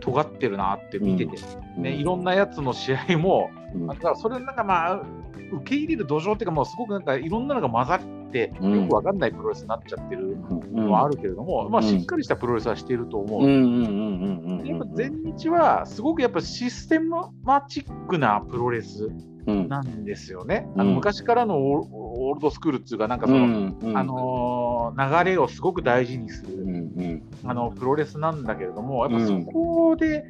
[0.00, 1.36] 尖ってるなって見てて、
[1.78, 3.86] ねいろんなやつの試合も、うん。
[3.86, 5.02] だからそれなんかまあ、
[5.52, 8.82] 受け入れる土壌っていうか、もうすごくなんかいろんなのが混ざって、うん。
[8.82, 14.66] よくわかんないプロレスになっちゃってるうんのはあるけれども、まあ、うんしっかりしたプロレスはしていると思う。
[14.66, 17.30] やっぱ全日はすごくやっぱシステマ
[17.68, 19.10] チックなプロレス
[19.46, 19.68] うん。
[19.68, 20.66] なんですよね。
[20.78, 20.88] あうん。
[20.88, 29.44] の昔からのオールドスクールっていうか、なんかその、あのー流れをすごく大事にする、あのプロレスなんだけれども、やっぱそうん。
[29.44, 30.24] こで、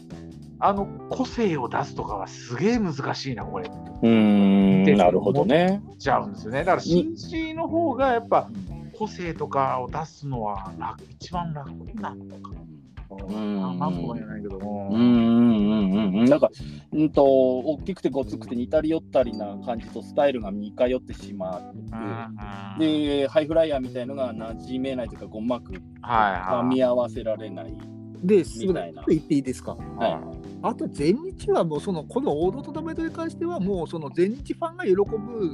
[0.67, 3.71] あの個性を出すとかはすげえ難しいな、これ。
[4.03, 5.83] うんなるほどね。
[5.99, 6.61] ちゃうんですよね。
[6.61, 8.49] だから新地の方がやっぱ
[8.97, 13.39] 個性とかを出すのは楽一番楽なのかな。
[13.39, 14.89] んなんとも言えないけども。
[14.91, 16.51] うんうんうんうんなんか、
[16.93, 21.75] うんと、大きくてごつくて似たり寄ったりな感じとスタイルが似通ってしまう。
[21.75, 26.65] うんで、ハイフライヤーみたいのが馴染めないというか、こううまくはいはい。
[26.65, 27.67] 噛み合わせられない。
[27.67, 29.05] で、すみたいな。
[29.09, 29.77] 言っていいですか？
[29.99, 30.19] はい。
[30.67, 35.05] あと全日はもうそのこの王道トーナメントに関してはもうその全日ファンが喜ぶ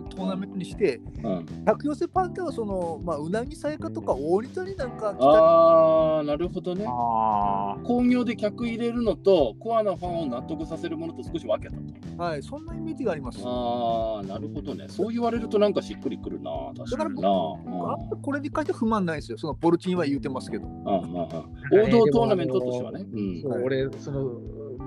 [0.08, 6.84] トーナメントにしてうん、百寄せパンダはそのまあうなぎさやかとか大仁田になんか来たああなるほどね。
[6.86, 11.76] あ興行で客入れるのとコアなファンを納得させるものと少し分けた
[12.16, 12.22] と。
[12.22, 13.40] はいそんなイメージがあります。
[13.42, 14.84] ああなるほどね。
[14.88, 16.50] そう言われるとなんかしっくりくるな。
[16.76, 17.28] 確かにな。
[17.28, 19.38] あんまこれに関しては不満ないですよ。
[19.38, 20.68] そのボルチンは言うてますけど。
[20.68, 21.10] うんうんうん。
[21.16, 23.06] 王道トーナメントとしてはね。
[23.12, 23.42] うん。
[23.42, 23.62] そう。
[23.62, 24.24] 俺、その、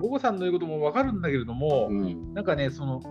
[0.01, 2.33] ボゴさんの言うことも分かるんだけれども、うん。
[2.33, 3.01] なんかね、その、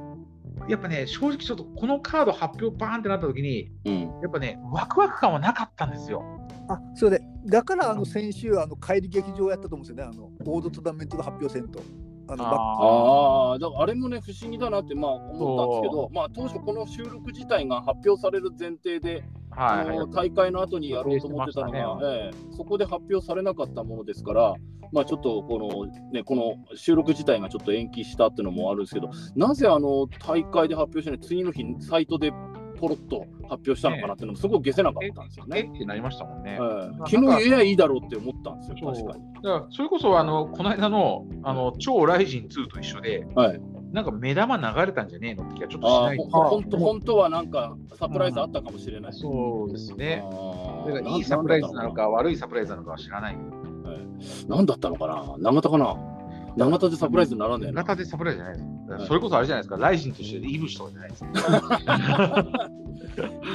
[0.68, 4.00] やっぱね、正直ちょっとこのカード発表バーンってなった時に、うん。
[4.00, 6.22] やっぱね、ワクワク感はなかったんですよ。
[6.68, 10.02] あそれでだからあの先週あの帰り劇場やったと思うんですよね。
[10.04, 11.82] あの王道トーナメントの発表せんと。
[12.28, 19.24] あのバッああだからあれもね不思議だなってまあ思ったんですけどまあ当初この収録自体が発表される前提で
[19.56, 24.54] はい、あの大会の後にやろうと思ってたのが、ええそこで発表されなかったものですから、
[24.92, 32.32] まあ、ちょっとこの,、ね、この収録自体がちょっと延期したっていうのもあるんですけど、なぜあの大会で発表しない、次の日、サイトで
[32.78, 35.70] ポロッと発表したのかなっていうのも、すごく消せなかったんですよね。
[35.72, 36.52] えってなりましたもんね。
[36.52, 39.34] ええまあ昨日言えばいいだろうって思ったんですよ、確かに。
[39.34, 43.60] だからそれこそあのこの間のあの超ライジン2と一緒で、はい、
[43.92, 49.12] なんか目玉流れたんじゃねえのって気がちょっとしあないーほほんと本当はなんかサプライズあったかもしれない。
[49.12, 50.24] そうですね。
[50.86, 53.38] だからいいサプライズなのか悪いサプライズなのかは知らない。
[54.48, 55.96] なんだったのかな長田かな
[56.56, 57.82] 長田でサプライズにならねえな。
[57.82, 58.54] 型でサプライズじゃない
[58.98, 59.06] です。
[59.06, 62.70] それこそあれじゃないですか、ライジンとしてイブシとかじゃないですか。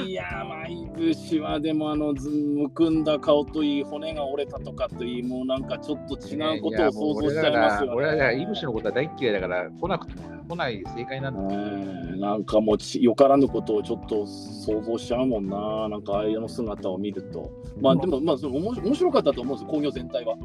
[0.06, 7.96] いやー、まあ、いぶしはでも、あの、ずむくんだ顔といい、骨が折れたとかといい、もうなんかちょっと違うことを想像しちゃいますよ、ね。
[7.96, 11.56] 俺はイブシのことは大っ嫌いだから、来なくても来ない正解なんだ。
[11.56, 17.52] うんなんかもうちよからぬことをちょっと想像しちゃうもんな、なんかああいうの姿を見ると。
[17.80, 20.36] まあでも、まあその面白面白かったと思うんですよ、興行全体は。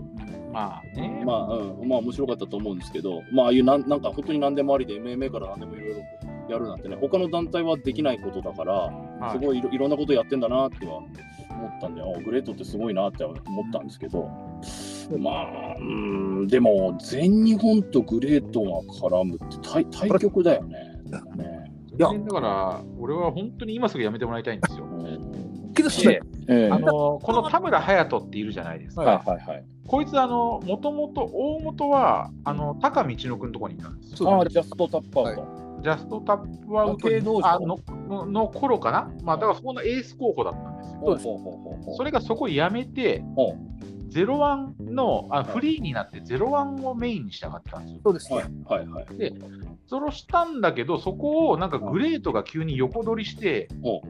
[0.53, 1.23] まあね。
[1.25, 5.97] まあ、うん、まあ面白かったと思うんですけど、まあああいうなんなんか本当に何でもありで、MMA から何でもいろいろ
[6.49, 11.07] やるなんてね、他の団体はできないことだから、はいすごいいろいろんなことやってんだなっては思
[11.69, 13.39] ったんで、あグレートってすごいなって思っ
[13.73, 14.29] たんですけど、
[15.19, 20.79] まあ、うん、でも全日本とグレートが絡むって対対局だよね。
[21.37, 24.85] ねいやだから、俺は本当に今すぐやめてもらいたいんですよ。
[24.85, 25.32] うん
[25.75, 29.03] けどそれで、ええあのこの田村隼人っているじゃないですか。
[29.03, 29.65] はいはいはい。
[29.87, 34.31] こいつ、あの、もともと、大元は、あの、 TAKAみちのくんとこにいたんですよ。
[34.31, 35.47] ああ、ジャストタップアウト。
[35.83, 37.09] ジャストタップアウト
[37.43, 39.11] あののの頃かな？
[39.25, 41.01] まあ、だからそこのエース候補だったんですよ。
[41.01, 43.57] ほうほうほうほうほうそれがそこ辞めて、ほ
[44.09, 48.01] ゼロワンのあフリーになってゼロワンをメインにしたかったんですよ。
[48.05, 48.63] そうですうはいね。
[48.69, 49.07] はいはい。
[49.87, 54.03] それをしたんだけど、そこをなんかグレートが急に横取りして、ほ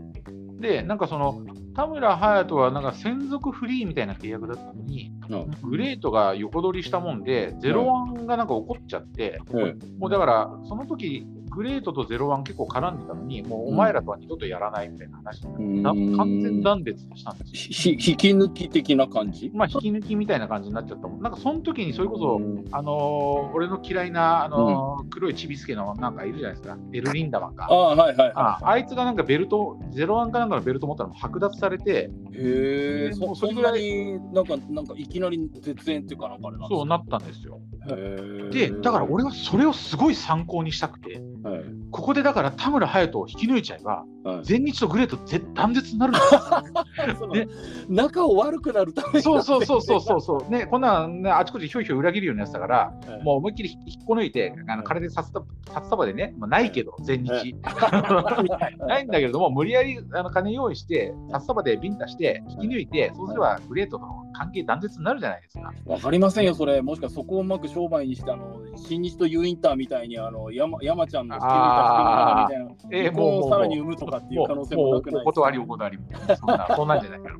[0.62, 1.44] で、なんかその
[1.74, 5.34] 田村隼人はなんか専属フリーみたいな契約だったのに、う。
[5.34, 17.52] うんグレートが横取りしたもんで、ゼロワンがなんか怒っちゃって、うんもうだから、その時グレートとゼロワン結構絡んでたのに、もうお前らとは二度とやらないみたいな話になって、な完全断絶したんです
[17.90, 19.50] 引き抜き的な感じ？
[19.54, 21.22] まあ、引き抜きみたいな感じになっちゃったもん。
[21.22, 22.64] なんかその時にそれこそ、うん。
[22.72, 27.66] あのー俺の嫌いな、あのー黒いちびすけのなんかいるじゃないですか、エルリンダマンか。
[27.68, 32.36] ああはいはいあはあいつがなんかベルト、ゼロワンかなんかのベルト持ったのも剥奪されて、い。
[32.36, 36.66] へえ、もそうそれぐらいなになんかなんかいきなり絶縁っていうかなんかあれな？
[36.66, 37.60] んですそうなったんですよ。
[37.88, 41.64] へで、だから俺はそれをすごい参考にしたくて、はい。
[41.90, 44.44] ここでだから田村隼人を引き抜いちゃえば、はい。
[44.44, 47.48] 全日とグレート絶断絶になるんですそのね。
[47.88, 49.20] 仲を悪くなるため。
[49.20, 50.50] そうそうそうそうそうそう。
[50.50, 53.22] ね、こんなん、ね、あちこちひょいひょい裏切るようになってたから、はい。
[53.22, 57.54] もう思いっきり引っこ抜いて、あの体で札束札束でね、まあ、ないけど、全日。
[58.86, 65.72] ないんだけれども、無理やりあの金用意して、札束でビンタして、引き抜いて、そうすればグレートとの関係断絶になるじゃないですか。
[65.86, 66.80] わかりませんよそれ。
[66.82, 75.98] もしかそこをうまく商売にしてあの新日と U インターみたいにあの山山ちゃんの引き抜いた引き抜いたみたいなえー離婚をさらに生むとかっていう可能性もなくないもうお断りお断り。
[76.38, 77.36] そんな、そんなんじゃないから。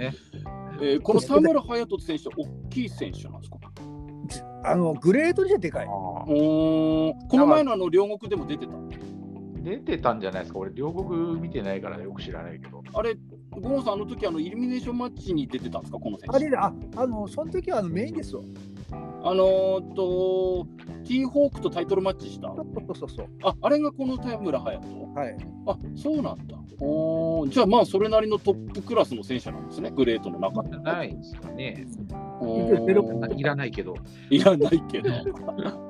[0.00, 3.58] えーこの田村隼人選手は大きい選手なんですか
[4.64, 5.86] あのグレートにしてでかい。
[5.86, 6.24] こ
[7.32, 8.72] の前のあの両国でも出てた
[9.62, 10.58] 出てたんじゃないですか。
[10.58, 12.82] 俺、両国見てないからよく知らないけど。
[12.92, 13.16] あれ
[13.50, 18.42] ゴンさんあの時あのイルミネーションマッチに出てたんですかこの選手あれだ、ああのその時はあのメインですよ。
[19.26, 20.66] あのー、と
[21.04, 22.48] ティーホークとタイトルマッチした？
[22.48, 23.26] そうそうそう。
[23.42, 25.14] ああれがこの田村隼人？
[25.14, 25.36] はい。
[25.66, 31.86] あそうなんだおーじゃあまあそれなりのトップクラスの選手なんですねグレートの中でないですかね。
[33.36, 33.94] いらないけど。
[34.30, 35.10] いらないけど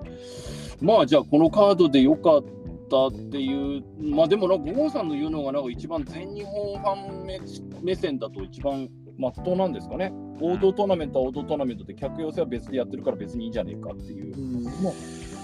[0.83, 2.45] まあじゃあこのカードでよかっ
[2.91, 7.41] たっていうまあでもなんかゴンさんの言うのがなんか一番全日本ファン目
[7.83, 10.13] 目線だと一番まっとうなんですかね。
[10.41, 14.41] 王道トーナメントは王道トーナメントで客寄せは別でやってるから別にいいんじゃねえかっていうう。
[14.41, 14.93] ん、もう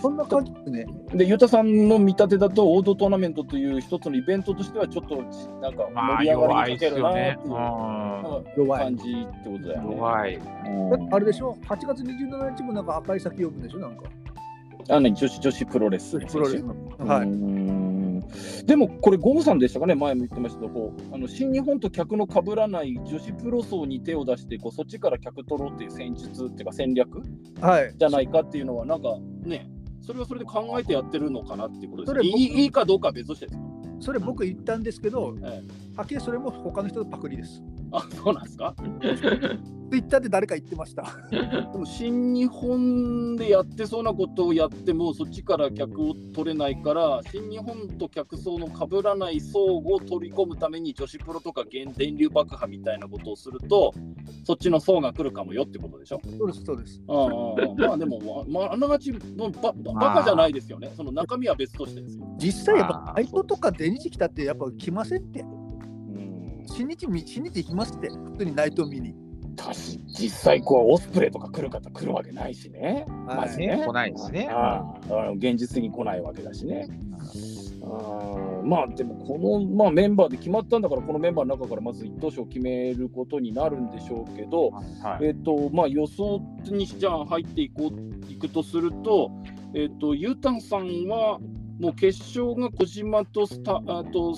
[0.02, 0.87] そんな感じですね。
[1.14, 5.16] で、ゆうたさんの見立てだと、王道トーナメントという一つのイベントとしては、ちょっと
[5.61, 7.12] なんかまあ、盛り上が弱いでりに欠けるなっ
[8.54, 8.61] て。
[8.61, 8.96] いう感。
[8.96, 9.96] じってことだよね。
[9.96, 10.37] 弱い。
[10.37, 13.78] うんあれでしょ ?8 月27日もなんか赤い先呼ぶんでしょ？
[13.78, 14.04] なんか。
[14.88, 16.74] あ何女子女子プロレスプロレスの。
[17.06, 17.28] はい。
[18.62, 19.94] んでもこれゴムさんでしたかね？
[19.94, 27.22] 前も言ってましたけどこうあの新日本と客の被らない女子プロ層に手を出してこうそっちから客取ろうっていう戦術っていうか戦略
[27.60, 27.94] はい。
[27.96, 29.68] じゃないかっていうのはなんかね
[30.02, 33.64] それはそれで考えてやってるのかなっていうことですいいいいかどうかは別としてですか、
[34.00, 37.62] それ僕言ったんですけど、ええはっきりそれも他の人のパクリです。
[37.92, 38.74] あそうなんですか？
[39.90, 41.03] ツイッターで誰か言ってました。
[41.31, 53.92] でも新日本でやってそうなことをやってもそっちから客を取れないから新日本と客層の被らない層を取り込むために女子プロとか現電流爆破みたいなことをすると
[54.44, 56.20] そっちの層が来るかもよってことでしょ？
[56.38, 57.03] そうです、そうです。
[57.09, 57.29] ああ
[57.88, 60.92] まあでも、まあ、あながちのバババカじゃないですよね。
[60.96, 62.24] その中身は別としてですよ。
[62.38, 65.44] 実際やっぱあーナイトとかデニチ来たってやっぱ来ませんって。
[66.70, 68.09] うん新日見新日行きますって。
[68.09, 69.14] 普通にナイト見に。
[69.56, 73.04] 確か実際こうオスプレイとか来る方来るわけないしね。
[73.26, 74.48] まずねね、来ないですね。
[74.50, 76.88] ああ現実的に来ないわけだしね。
[77.83, 89.30] あーまあでもこの、まあ、メンバーで決まったんだからこのメンバーの中からまず一等賞を決めることになるんでしょうけど、はいえっとまあ、予想にじゃあ入っていこういくとすると、
[89.74, 91.38] えっと、ゆうたんさんは
[91.80, 94.35] もう決勝が小島とスタあと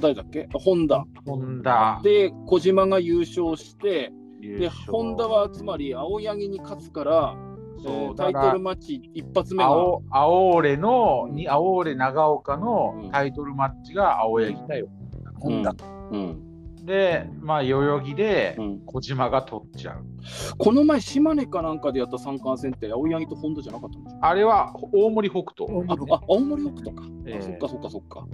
[0.00, 0.48] 誰だっけ？
[0.52, 2.00] 本田ホンダ。
[2.02, 4.92] で小島が優勝してで優勝。
[4.92, 7.36] 本田はつまり青柳に勝つから、
[8.16, 12.60] タイトルマッチ一発目が青青俺の、に青俺長岡うん。
[12.60, 14.88] のタイトルマッチが青柳だよ。
[15.38, 15.74] 本田。
[16.10, 16.51] うん
[16.84, 20.04] で、まあ、代々木でうん、小島が取っちゃう。
[20.58, 24.18] この前島根かなんかでやった三冠戦って青柳と本田じゃなかったんでしょ？
[24.20, 25.66] あれは大森北斗。
[25.88, 27.38] ああ青森北斗か、ええ。
[27.38, 28.26] あそっかそっかそっか。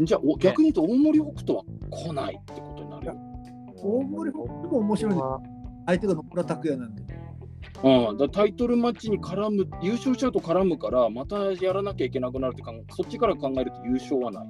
[0.00, 3.14] じゃあお逆に言うと大森北斗は来ないってことになるよ。
[3.76, 5.20] 大森北斗も面白いね。
[5.86, 7.02] 相手が野村拓也なんで。
[7.82, 14.46] うん、だタイトルマッチに絡む優勝しちゃうと絡むからまたやらなきゃいけなくなるってかんそっちから考えると優勝はない、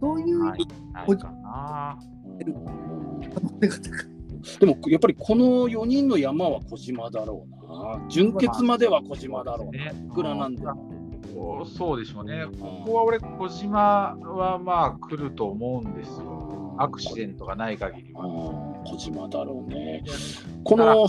[0.00, 0.66] そういうない。
[0.92, 1.06] ない
[2.44, 2.72] かな。
[2.72, 4.58] うん可能性が高い。
[4.58, 10.64] でもやっぱりこの4人の山は小島だろうな準決までは小島だろうな、ねいくらなんで
[11.32, 12.44] も、そうでしょうね。
[12.60, 16.74] ここは俺、小島はまあ来ると思うんですよ。
[16.78, 18.26] アクシデントがない限りは。
[18.26, 20.02] うん小島だろうね
[20.64, 21.08] この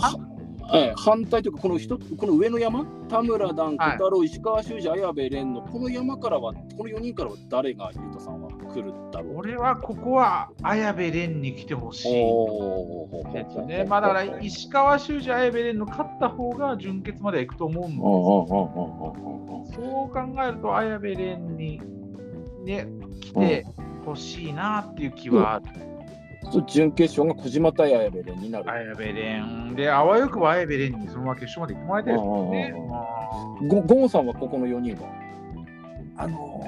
[0.72, 2.86] ええ反対というかこの一つこの上の山？
[3.08, 8.43] 田村段小はい太郎、石川修司綾部蓮のこの山からはこの4人からは誰がゆうたさんは
[8.74, 12.12] 来るだろう俺はここは綾部蓮に来てほしい。
[13.32, 13.84] ですね。
[13.88, 17.94] まあだから石川修司、綾部蓮の勝った方が準決まで行くと思うんで
[19.70, 21.80] すそう考えると綾部蓮に
[22.64, 22.88] ね
[23.20, 23.66] 来て
[24.04, 25.64] ほしいなっていう気はある。
[26.52, 28.70] そう準決勝が小島対綾部蓮になる。
[28.70, 35.08] 綾部蓮で、あわよくば綾部蓮にそのまま決勝まで行ってもらいたいですんごゴンさんはここの4人は？
[36.16, 36.62] あの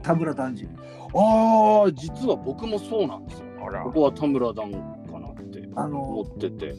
[0.00, 0.68] ー、田村丹治。
[1.14, 3.46] ああ実は僕もそうなんですよ。
[3.66, 4.78] あらここは田村段か
[5.20, 6.74] なってあ思のってて。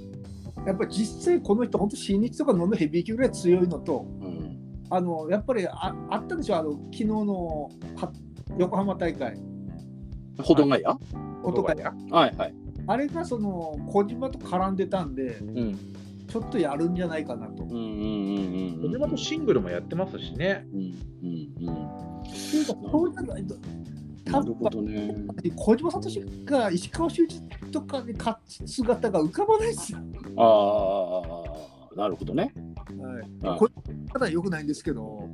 [0.57, 4.43] ー、やっぱり実際この人、本当新日とか飲むヘビー級ぐらい強いのと、うん
[4.89, 8.11] あのやっぱりああったでしょ、あの昨日のは
[8.57, 9.39] 横浜大会、
[10.41, 10.97] ほどがや
[11.41, 12.53] 音がやはいはい。
[12.85, 15.79] あれがその小島と絡んでたんで、うん
[16.27, 17.63] ちょっとやるんじゃないかなと。
[17.63, 20.65] 小島とシングルもやってますしね。
[20.73, 21.85] うんうんうん。
[21.85, 23.21] っていうかそうじゃ
[24.25, 25.15] なるほどね。
[25.55, 26.01] 小島聡
[26.45, 29.99] が石川修司とかに勝つ姿が浮かばないですよ。
[30.37, 31.43] あ
[31.95, 32.53] あなるほどね。
[32.99, 33.69] はいはいこ
[34.11, 35.29] ただ良くないんですけど、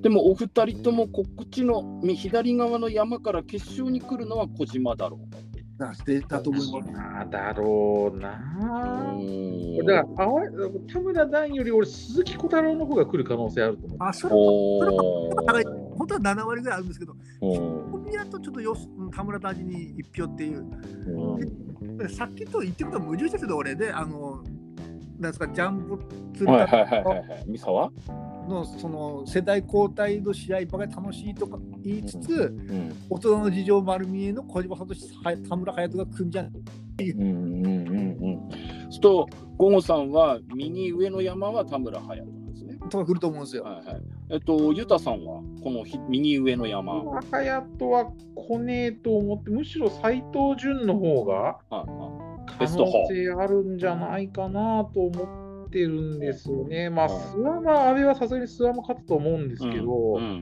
[0.00, 5.18] でもお二人ともこっちのみ左側の山から決勝に来るのは小島だろ
[5.76, 6.92] だでだと思います。
[7.20, 8.20] あだろうう。
[8.20, 8.38] な。
[9.18, 10.42] うんだからあわ
[10.92, 13.98] 田村段より俺、鈴木小太郎の方が来る可能性あると思う。
[14.00, 17.22] あ、それもお高いー本当は7割ぐらいあるんですけど、うん
[17.92, 18.76] 小宮とちょっとよ
[19.14, 20.66] 田村大臣に1票っていう、
[21.06, 21.64] うん
[22.08, 24.42] さっきと言ってることは矛盾ですけど、俺で、あの、
[25.18, 25.98] なんですか、ジャンボ
[26.34, 27.44] 鶴はい田はいはいはいはい。
[27.46, 27.92] 三沢
[28.48, 34.86] のその世代交代の試合ばかり楽しいとか言いつつ、うん大人の事情丸見えの小島聡
[35.22, 36.46] は田村隼人が組んじゃん。
[36.46, 38.90] うんうんうんうん。
[38.90, 42.76] すると、ゴゴさんは右上の山は田村隼人なんですね。
[42.90, 43.64] とか来ると思うんですよ。
[43.64, 44.02] はいはい。
[44.34, 47.04] えっと、ユタさんはこのひ右上の山。
[47.04, 51.86] はい隼人は来ねえと思って、むしろ斎藤潤の方がは
[52.58, 52.68] 可能
[53.06, 56.90] 性あるんじゃないかなと思ってるんですよね。
[56.90, 60.40] まあ、諏訪間、阿部はさすがに諏訪間勝つと思うんですけど、うん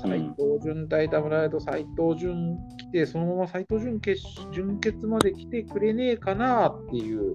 [0.00, 4.22] 斎藤潤対田村と斎藤潤来て、そのまま斎藤潤決
[4.52, 7.34] 準決まで来てくれねえかなっていう。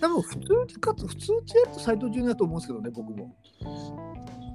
[0.00, 0.46] 多分普通に
[0.80, 3.34] 勝つ、普通にやると斎藤潤だと思うんですけどね、僕も。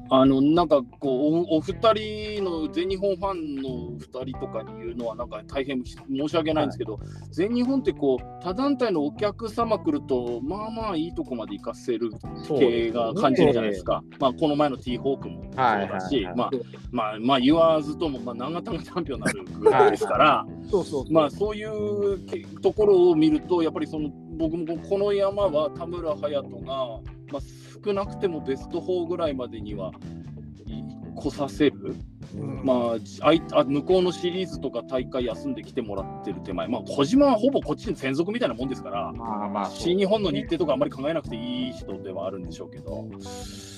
[0.10, 7.00] あのなんかこうおお二人の全日本ファンの二人とかに言うのはなんか大変申し訳ないんですけど、
[7.32, 12.12] 全日本ってこう他団体のお客様来るとまあまあいいとこまで行かせる
[12.48, 14.04] 系が感じるじゃないですか。
[14.20, 16.52] まあこの前の T ホークもそうだし、はいはいはいまあ
[16.92, 21.14] まあまあ言わずともまあ長田がチャンピオンになるぐらいですから、 そうそうそう。
[21.14, 26.66] まあそういうけところを見るとやっぱりその僕もこの山は田村隼人が、
[27.32, 27.42] まあ、
[27.84, 29.92] 少なくてもベスト4ぐらいまでには
[31.18, 31.96] 来させる、
[32.36, 39.12] うんまあ、あいあ向こうのシリーズとか大会休んできてもらってる手前、まあ、小島はほぼこっちに専属みたいなもんですから。
[39.14, 43.08] まあまあ、新日本の日程とかあんまり考えなくていい人ではあるんでしょうけど、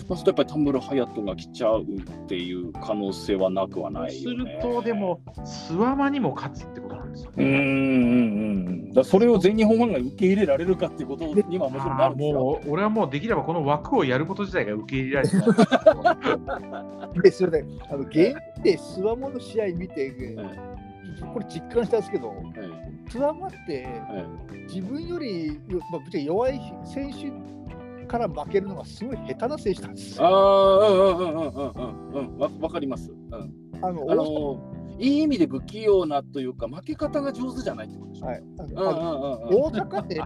[0.09, 1.85] まあ、それとやっぱり田村隼人が来ちゃうっ
[2.27, 4.55] ていう可能性はなくはないよね。
[4.55, 12.39] ると、でも、諏訪間にも勝つってことなんですようーんうんうんだそれを全日本ファンが受け入れられるかっていうことにはもちろんなるんですよ。
[12.39, 15.47] もう俺はもうできればこの枠をやること自体が受け入れられてない。
[17.29, 20.11] でそれで、あの現地でスワモの試合見て、
[21.33, 22.39] これ実感したんですけど、はい
[23.09, 23.89] スワモっては
[24.51, 25.59] い自分より、
[25.91, 30.25] まあ、ぶっちゃけ弱い選手から負けるのがすごい下手な選手なんですよ。
[30.25, 31.71] ああ、うんうんうんうん
[32.13, 33.11] うんうん、わわかります。
[33.11, 38.27] うん、あのあのいい意味で不器用なというか、負け方が上手じゃないってことでしょ？
[38.27, 40.21] 大阪で、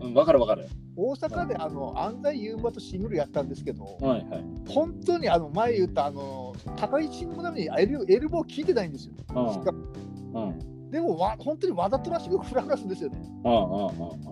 [0.00, 0.68] うん、わかるわかる。
[0.96, 4.44] 大阪であの安西優馬とシングルやったんですけど、はいはい。
[4.68, 9.14] 本当にあの前言ったあの高いシングルなのにエルエルボー効いてないんですよ。
[9.34, 13.18] うんうんでもわ本当にわざとらしくフラフラするんですよね。
[13.44, 13.58] うんうん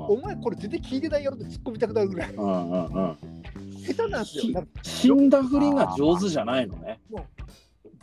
[0.06, 3.16] お前これ全然効いてないやろって突っ込みたくなるぐらいうんうんうんうん。
[3.82, 4.64] 下手なんですよ。
[4.82, 7.00] 死んだふりが上手じゃないのね。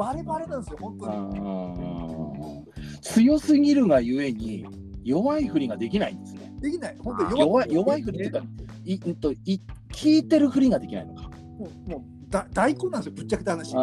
[0.01, 1.17] バレバレなんですよ、本当に。
[1.17, 2.65] うん
[3.01, 4.65] 強すぎるがゆえに
[5.03, 6.51] 弱いふりができないんですね。
[6.61, 6.97] できない。
[6.99, 8.41] 本当に弱い弱いふりっていうか、
[8.85, 11.29] いうんとい聞いてるふりができないのか。
[11.29, 13.73] もうもうだ大根なんですよ、ぶっちゃけた話。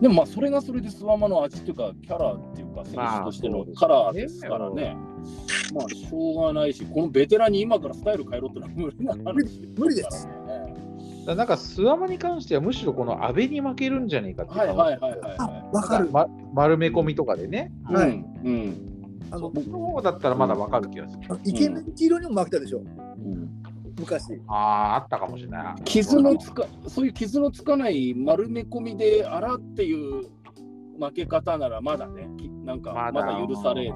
[0.00, 4.96] でもまあそれがそれでスワマの味というかキャラっていうか選手としてのカラーですからね。
[5.72, 9.22] まあしょうがないし、このベテランに今からスタイル変えろってのは無理な話
[9.76, 10.28] 無理です。
[11.26, 16.10] なんか諏訪間に関してはむしろこの安倍に負けるんじゃねえかっていうはいはいはいはいあは、わかる。
[16.10, 17.72] ま、丸め込みとかでね。
[17.90, 17.92] い。
[17.92, 18.92] はいうんうん
[19.30, 21.22] あのそっちの方だったらまだわかる気がする。
[21.30, 23.62] あのイケメン黄色にも負けたでしょ、うん
[23.98, 24.40] 昔。
[24.46, 25.82] ああ、あったかもしれない。
[25.84, 30.24] 傷のつかそういう傷のつかない丸め込みであらっていう
[31.00, 33.94] 負け方ならまだね、きなんかまだ許される。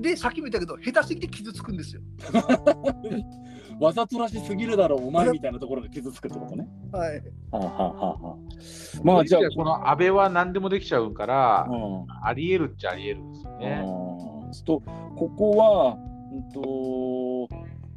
[0.00, 2.02] で、さっきも言ったけど、下手すぎて傷つくんですよ。
[3.80, 6.68] わざとらしすぎるだろう、お前みたいなところが傷つくってことね。
[6.92, 7.16] はい。
[7.16, 7.22] は
[7.52, 8.36] あ、はあはあはあ、
[9.02, 13.82] まあじゃあ、この安倍は何でもできちゃうから、うんありえるっちゃありえるんですよね。
[13.84, 14.82] うんちょっと
[15.16, 15.96] ここは、
[16.32, 17.49] うんと、ゆ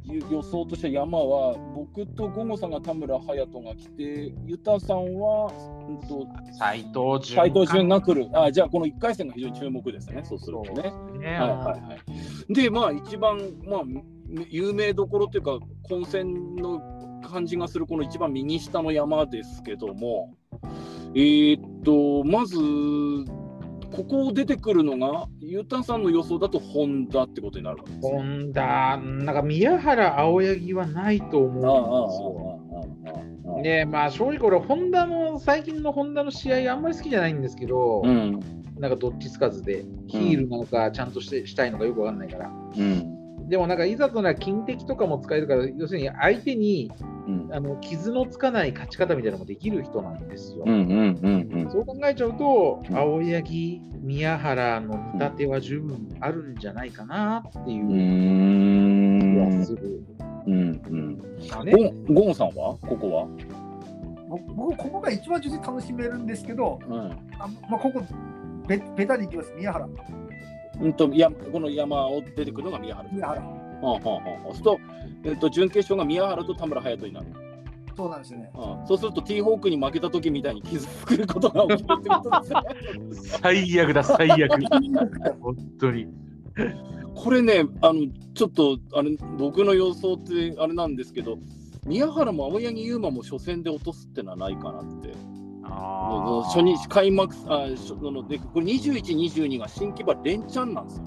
[0.06, 5.50] 予想としては山は僕とゴゴさんが田村隼人が来てユタさんは、
[5.88, 6.26] うん、と
[6.58, 7.36] 斎藤潤。
[7.36, 10.92] 斉藤潤が来るあじゃあこの1回戦が非常に注目ですねそうするとね。
[11.18, 11.38] ね。
[11.38, 11.96] はいはいは
[12.48, 13.82] い、でまあ一番、まあ、
[14.50, 16.80] 有名どころというか混戦の
[17.26, 20.34] 感じがするこの一番右下の山ですけども
[21.14, 22.56] えーっとまず
[23.92, 28.16] ここ出てくるのがゆうたんさんの予想だとホンダってことになるわけですね。
[28.16, 32.60] 本田、なんか宮原青柳はないと思うんですよ。
[32.72, 38.40] ああああああねまあ正直俺、ホンダの、最近のホンダの試合あんまり好きじゃないんですけど、うん
[38.78, 42.50] なんかどっちつかずで、ヒールなのかちゃんとしてしたいのかよくわかんないから。
[42.76, 46.90] うんでもなんかいざとなら金敵とかも使えるから、要するに相手に
[47.26, 47.48] うん。
[47.52, 50.64] あの傷のつかない勝ち方みたいなのもできる人なんですよ。
[50.66, 52.96] うんうんうんそう考えちゃうと、うん。
[52.96, 57.88] 青柳、宮原の見立ては十分あるんじゃないかなっていう。
[57.88, 57.96] 気う
[59.26, 59.58] ん。
[59.58, 60.04] はする。
[60.46, 61.16] うんうん
[61.64, 61.72] ね
[62.08, 62.76] ゴゴンさんは？
[62.82, 63.26] ここは？
[64.28, 66.94] 僕、僕ここが一番純粋に楽しめるんですけど、うん。
[67.38, 68.02] あまあ、ここ
[68.66, 69.88] ベ、ベタにいきます、宮原。
[70.80, 73.08] うんとやこの山を出てくるのが宮原。
[73.10, 73.40] 宮原。
[73.40, 73.48] は
[73.82, 74.80] あはあはあ、そうすると、
[75.24, 77.26] えっと、準決勝が宮原と田村隼人になる。
[77.96, 78.50] そうなんですよね。
[78.54, 83.38] ああそうすると、ティーホークに負けた時みたいに傷つくることが起きるってことですね。
[83.40, 84.50] 最悪だ、最悪。
[85.40, 86.08] 本当に。
[87.14, 91.38] これね、あのちょっとあれ僕の予想ってあれなんですけど、
[91.86, 95.33] 宮原も青柳優馬も初戦で落とすってのはないかなって。
[96.44, 101.04] 初日開幕あ初のでこれ21、22が新木場連チャンなんですよ。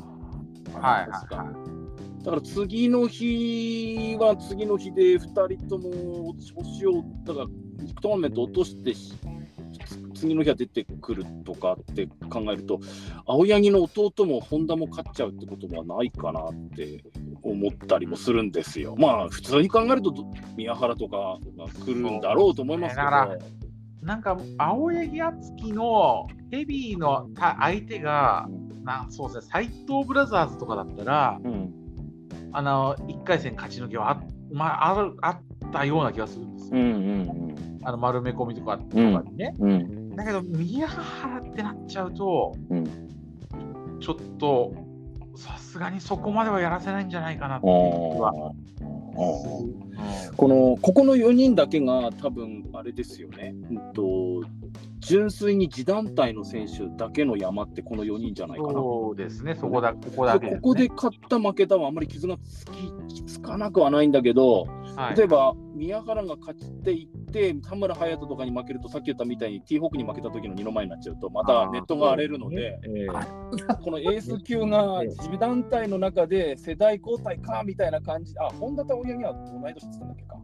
[0.73, 1.43] な、はいはいは
[1.73, 1.77] い
[2.27, 7.45] だから次の日は次の日で2人とも星をだから
[8.01, 9.13] トーナメント落としてし
[10.13, 12.81] 次の日は出てくるとかって考えると
[13.25, 17.03] 青柳の弟も本田も勝っちゃうってことはないかなって
[17.43, 18.95] 思ったりもするんですよ。
[18.97, 20.25] まあ普通に考えるとど
[20.57, 23.56] 宮原とかが来るんだろうと思いますけど。
[24.07, 28.47] なんか青柳敦樹のヘビーのた相手が、
[28.83, 31.73] なんそうですね、斎藤ブラザーズとかだったら、うん
[32.53, 35.41] あの1回戦勝ち抜きはあ,、まあ、あるあっ
[35.73, 36.79] たような気がするんですよ。
[36.79, 39.53] うんうんあの丸め込みとかとかうんにね。
[39.59, 42.85] うんうんだけど、宮原ってなっちゃうと、うん
[43.99, 44.73] ちょっと
[45.35, 48.53] さすがにそこまではやらせないんじゃないかなっていう気は。
[49.17, 54.43] このここの4人だけが多分あれですよね、うんと、
[54.99, 58.73] 純粋に自団体の選手だけの山ってこの4人じゃないかな。
[58.73, 60.55] そうですね、そこだここだね。
[60.55, 62.65] ここで勝った負けたはあんまり傷がつ
[63.13, 64.63] きつかなくはないんだけど、
[64.95, 73.07] はい例えば宮原が勝っていって、田村隼人とかに負けると、さっき言ったみたいに T ホークに負けた時の二の前になっちゃうと、またネットが荒れるので、ええ
[73.83, 80.35] このエース級が自団体の中で世代交代かみたいな感じ、あ、本田と青柳は同い年って言ったんだっけか。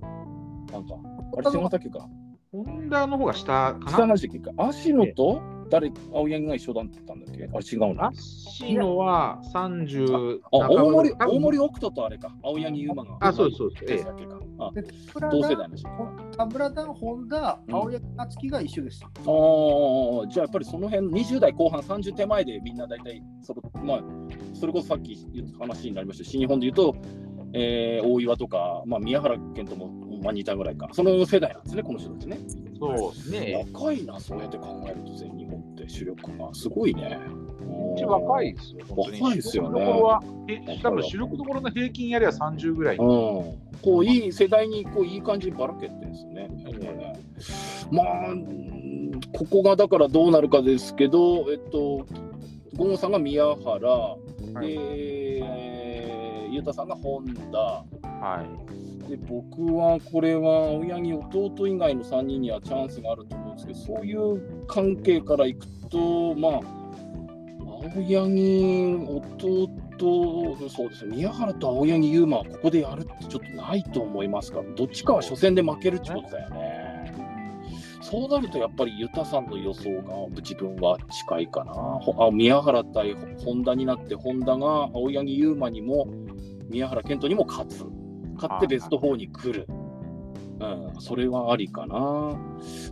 [0.71, 0.95] なんか、
[1.37, 2.07] あれ違ったっけか。
[2.53, 3.97] ホンダの方が下か下な。
[3.99, 4.51] の話だっけか。
[4.57, 5.41] 芦野と
[5.71, 7.45] 誰、青柳が一緒だったんだっけ？
[7.51, 8.09] あれ違うな。
[8.09, 12.31] 足のは30あ、大森、大森奥人とあれか。
[12.43, 13.17] 青柳優馬が。
[13.21, 14.39] あそうですそうですエースだっけか。
[14.59, 14.83] あで
[15.31, 15.89] 同世代の人。
[16.37, 19.01] 田村ダン、本田、うん青柳敦樹が一緒です。
[19.03, 24.03] ああ、じゃあやっぱりその辺、20代後半、30手前でみんな大体そろ、まあ、
[24.53, 26.95] それこそさっき言った話になりました新日本で言うと、
[27.53, 29.87] えー大岩とか、まあ、宮原健とも、
[30.23, 32.39] まあ、似たぐらいか、その世代なんですね、この人たちね。
[32.79, 33.67] そうですね。
[33.73, 37.19] 若いな、そうやって考えると、全日本って主力がすごいね。
[37.61, 38.85] めっちゃ若いですよ。
[38.89, 39.81] 若いですよね
[40.47, 42.97] え多分主力どころの平均やりゃ30ぐらい。
[42.97, 46.47] うん、こういい世代にこういい感じにばらけてですよね。
[46.47, 47.13] ね
[47.91, 48.73] まあ、うん
[49.33, 52.05] ここがだからどうなるかですけど、えっと、
[52.75, 54.17] ゴンさんが宮原、
[54.61, 54.73] で、
[55.41, 58.82] えー、ゆうたさんが本田、はい。
[59.13, 66.61] で僕はこれは青柳弟以外の3人にはチャンスがあると思うんですけど、そういう関係からいくと、まあ、
[67.95, 69.69] 青柳、弟、
[70.67, 77.13] そうですね、宮原と青柳優馬はここでやるってちょっとないと思いますから、どっちかは初戦で負けるってことだよね。
[78.01, 81.99] そうなるとやっぱりユタさんの予想が自分は近いかな。
[82.25, 86.07] あ宮原対本田になって、本田が青柳優馬にも
[86.67, 87.85] 宮原健人にも勝つ。
[88.35, 89.67] 勝ってベスト4に来る。
[90.59, 90.65] う
[90.97, 92.37] ん、それはありかな。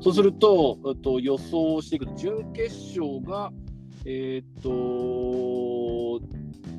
[0.02, 3.52] そうすると、えっと、予想していくと、準決勝が、
[4.06, 6.20] えーっと、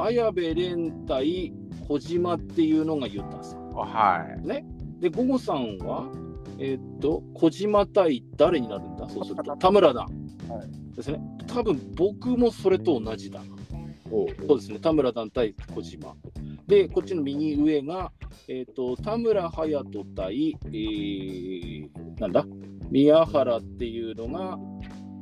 [0.03, 1.53] 綾部蓮対
[1.89, 3.71] 小島っていうのがユタさん。
[3.71, 4.49] はい。
[5.01, 6.11] で、午後さんは、
[6.59, 9.09] えーっと、小島対誰になるんだ？
[9.09, 10.03] そうすると、田村だ。
[10.03, 10.13] はい
[10.95, 11.19] ですね。
[11.47, 13.47] 多分僕もそれと同じだな。
[14.47, 16.15] そうですね、田村団対小島。
[16.67, 18.13] で、こっちの右上が、
[18.47, 21.89] えー、と田村隼人対、えー
[22.21, 22.45] なんだ、
[22.91, 24.57] 宮原っていうのが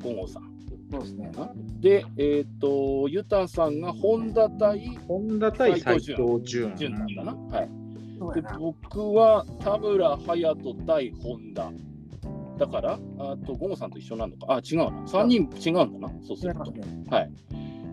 [0.02, 0.50] 本郷さん。
[0.90, 1.30] そうですね。
[1.78, 6.74] で、えっ、と、ユタさんが本田対本田対斎斉藤潤。
[6.76, 7.32] 潤なんだな？
[7.32, 7.68] はい。
[8.34, 8.42] で。
[8.58, 11.70] 僕は田村隼人対本田。
[12.58, 14.54] だから、あと、ゴンさんと一緒なのか？
[14.56, 14.88] あ、違うな。
[15.06, 16.12] 3人違うんだな。
[16.26, 16.60] そうすると。
[16.60, 17.32] はい。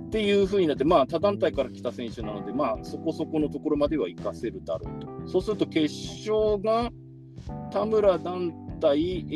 [0.08, 5.30] っていうふうになって、まあ、他団体から来た選手なので、まあ、そこそこのところまでは活かせるだろうと。
[5.30, 5.94] そうすると、決
[6.30, 6.90] 勝が
[7.72, 9.34] 田村団体、え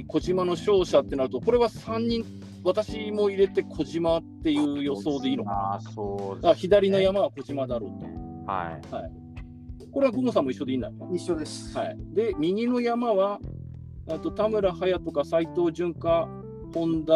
[0.00, 2.24] ー小島の勝者ってなると、これは3人、
[2.64, 6.50] 私も入れて小島っていう予想でいいのかああ、そうな。
[6.50, 8.06] あ左の山は小島だろうと。
[8.50, 9.88] はい。
[9.92, 10.90] これはゴムさんも一緒でいいんだ。
[11.14, 11.76] 一緒です。
[11.76, 13.38] はい、で、右の山は、
[14.08, 16.28] あと田村隼人か斎藤潤か、
[16.74, 17.12] 本田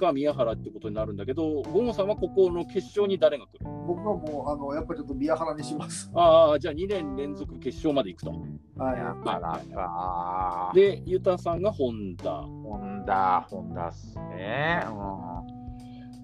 [0.00, 3.66] が宮原ってことになるんだけど、ゴンさんはここの決勝に誰が来る？
[3.86, 6.10] 僕はもう、あの、やっぱりちょっと宮原にします。
[6.14, 8.30] ああ、じゃあ2年連続決勝まで行くと。
[8.76, 8.96] はい。
[8.96, 10.72] だからか。
[10.74, 12.30] で、ユタさんが本田。
[12.30, 14.84] 本田、本田っすね。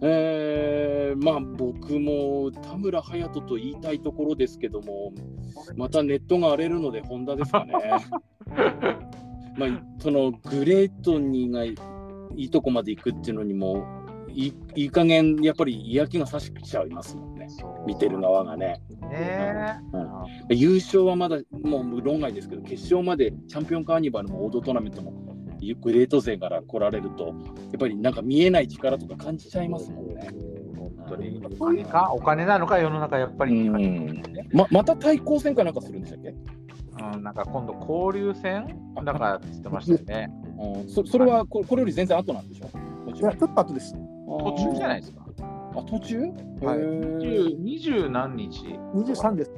[0.03, 5.13] えー、まあ僕も田村隼人と言いたいところですけども、
[5.77, 7.75] またネットが荒れるので本田ですかね。
[9.57, 9.69] まあ、
[9.99, 11.65] そのグレートにが
[12.37, 13.85] いいとこまで行くっていうのにも
[14.29, 17.47] いいいい加減やっぱり嫌気がさしちゃいますもんね。
[17.81, 17.83] う。
[17.83, 18.81] ん見てる側がね。
[19.11, 19.81] ね。
[19.93, 20.57] うん。
[20.57, 25.13] 優勝はまだもう論外ですけど決勝までチャンピオンカーニバルも王道トーナメントも
[25.83, 27.35] グレート勢から来られるとやっ
[27.79, 30.31] ぱりなんか見えない力とか感じちゃいますもんね、
[31.11, 31.43] 当に。
[31.45, 34.23] お金か、お金なのか、世の中やっぱりね。
[34.53, 36.35] ままた対抗戦かなんかするんでしたっけ、
[37.15, 38.79] うん、なんか今度、交流戦？
[39.05, 40.31] だからって言ってましたよね。
[40.61, 42.77] うん、そそれはここれより全然後なんでしょ？
[43.07, 43.95] もちろんいやちょっと後です。
[43.95, 45.27] 途中じゃないですか。
[45.39, 46.19] あ途中？
[46.63, 46.79] はい。
[47.59, 49.53] 二十何日？23です。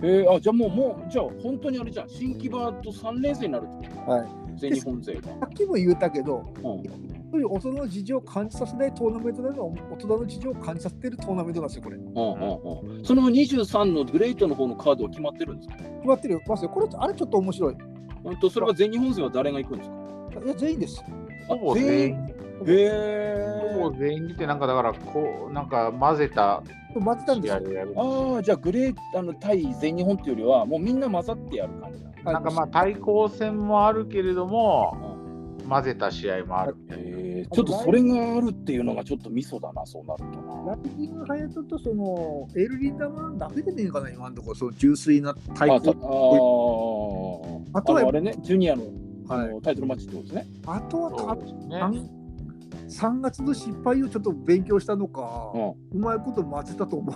[0.00, 2.08] えー、あじゃあもうもうじゃあ本当にあれじゃん。
[2.08, 4.10] 新木場と3連戦になるってこと？
[4.10, 4.28] はい。
[4.58, 11.96] 全日本勢が、さっきも言ったけど、うん、そういう大人の事情を感じさせないトーナメントなの大人の事情を感じさせてるトーナメントなんですよ、これ。
[11.96, 13.04] 決うんうんうん。
[13.04, 15.76] その23のグレートの方のカードは決まってるんですか？
[16.04, 16.70] まってるますよ。
[16.70, 17.74] これ、あれちょっと面白い。
[17.74, 17.76] い。
[18.24, 19.96] 本当それは全日本勢は誰が行くんですか？
[20.34, 21.02] や、全員です。
[21.48, 22.34] あほぼ全員。
[22.66, 26.62] へほぼ全員って、なんかだから、こう、なんか混ぜた
[26.98, 27.68] 待ってたんですよ試合。
[27.68, 27.94] でやる。
[27.96, 35.16] ああじゃあグレートあの対全日本っていうよりはもうみんな混ざってやる感じだなんかまあ対抗戦もあるけれども、
[35.68, 36.76] 混ぜた試合もある。
[36.90, 47.62] えー、ちょっとそれがあるっていうのがちょっとミソだなそうなるとなライジングハヤトとそのエルリンダマンだけでねえかな、今のところ、その純粋な対あたあ抗。
[47.72, 48.82] ーあとはあれねジュニアの,、
[49.28, 49.48] はい。
[49.48, 50.46] あのタイトルマッチってことですね。
[50.66, 52.18] あとはね。
[52.88, 55.98] 3月の失敗をちょっと勉強したのか、うん。
[55.98, 57.14] うまいこと混ぜたと思う。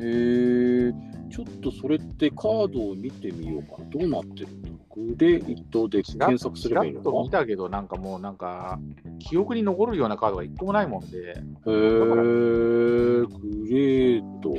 [0.00, 0.92] へえ
[1.30, 3.90] ちょっとそれってカードを見てみようかな。
[3.90, 8.78] どうなってるんだろうグレートで検索すればいいのちらっと見かたけど、なんかもうなんか、
[9.18, 11.34] 記憶に残るようなカードが一個もないもんで、へえ
[11.66, 13.26] グ
[13.70, 14.54] レート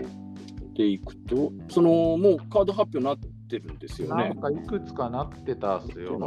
[0.74, 3.28] でいくとそのもうカード発表になって
[3.60, 6.18] るんですよねなんかいくつかなってたっすよ。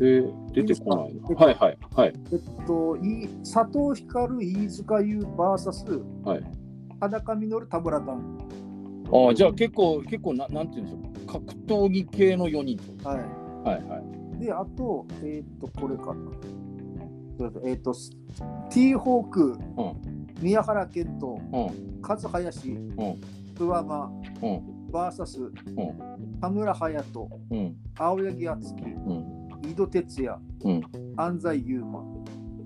[0.00, 1.28] えー、出てこないな。
[1.36, 2.12] はいはいはい。
[2.32, 6.42] えっと、い佐藤光、飯塚優 VS、はい
[7.00, 8.38] 裸実、田村丹。
[9.12, 11.26] ああ、じゃあ結構、結構な、なんていうんでしょう。
[11.26, 13.18] 格闘技系の4人はい。
[13.64, 13.98] とはいは
[14.38, 14.40] い。
[14.44, 16.30] で、あと、えっと、これかな。
[17.64, 17.94] えっと、
[18.70, 19.58] T ホーク、
[20.40, 22.88] 宮原健人、うん和林、ん
[23.54, 24.10] 諏訪間、
[24.42, 25.52] うんバーサス、
[26.40, 30.82] 田村隼人、うん青柳敦樹、うん井戸哲也、うん
[31.16, 32.00] 安西優馬。
[32.00, 32.04] う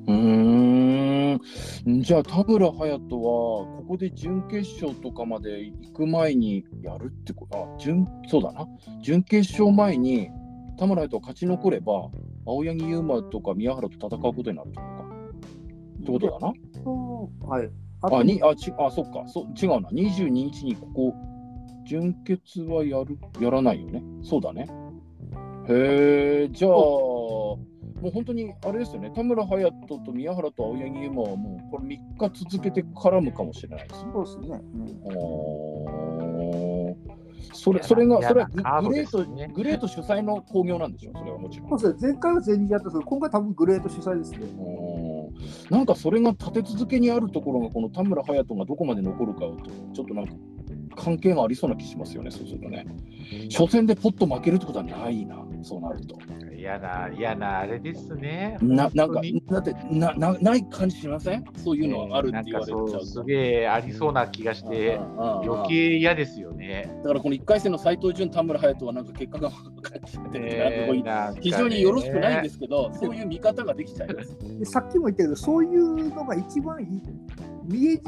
[0.06, 2.02] ーん。
[2.02, 3.22] じゃあ田村隼人は
[3.66, 7.58] ここで準決勝とかまで行く前にやるってこと？
[7.58, 8.68] あ準そうだな
[9.02, 10.30] 準決勝前に
[10.78, 12.10] 田村隼人が勝ち残れば
[12.46, 15.10] 青柳優馬とか宮原と戦うことになるってことか。
[15.98, 16.52] ってことだな。
[17.48, 17.70] はい。
[18.02, 19.90] あ、に、あ、ち、あ、そっか、そ、違うな。
[19.90, 21.14] 22日にここ、
[21.90, 24.00] 準決はやる、やらないよね。
[24.22, 24.68] そうだね。
[25.68, 27.58] へえ、じゃあ、も
[28.04, 29.10] う本当に、あれですよね。
[29.12, 34.06] 田村隼人と宮原と青柳優馬はもう、これ3日続けて絡むかもしれないです。
[34.12, 34.60] そうですね。
[34.70, 37.10] うん
[37.52, 38.48] それ、それが、それは
[38.80, 41.10] グレート、グレート主催の興行なんでしょ？
[41.10, 41.14] う。
[41.18, 41.78] それはもちろん。
[41.80, 42.12] そうですね。
[42.12, 44.38] 前回は全日やったんですけど、今回多分グレート主催ですね。
[44.42, 44.44] う
[44.76, 45.10] ん
[45.70, 49.56] なんかそれが立て続けにあるところがこの田村隼人がどこまで残るかと
[49.94, 50.34] ちょっとなんか
[50.96, 52.86] 関係がありそうな気しますよねそうするとね。
[53.56, 56.18] 初戦でポッと負けるってことはないなそうなると。
[56.56, 58.58] 嫌な、嫌なあれですね。
[58.60, 59.20] ななんか
[59.50, 61.44] だってななない感じしません？
[61.56, 62.84] そういうのがあるって言われちゃうと。
[62.84, 66.90] なんかそうすげえありそうな気がして、余計嫌ですよね。
[67.02, 74.36] だからこの1回戦の斉藤潤田村隼人はなんか結果が分かってて、ねなんかこう非常によろしくないんですすけど、そういう見方ができちゃいます。
[74.58, 76.86] でさっきも言ったけど、そういうのが一番い
[77.64, 78.04] 見えにく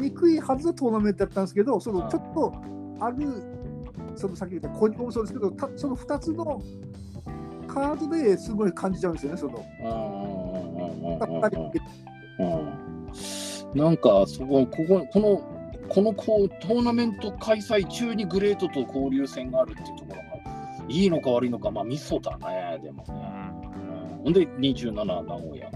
[0.00, 2.54] にくいはずのトーナメントだったんですけど、そのちょっと
[3.00, 3.16] ある、
[4.16, 6.62] そのさっき言ったコニコもそうですけど、たその2つの
[7.68, 9.64] カードですごい感じちゃうんですよね、その。
[13.74, 20.22] なんかそここここのこのこうトーナメント開催中にグレートと交流戦があるっていうところが
[20.88, 23.14] いいのか悪いのかまあミソだねでもね、
[24.18, 25.70] うん、ほんで27名古屋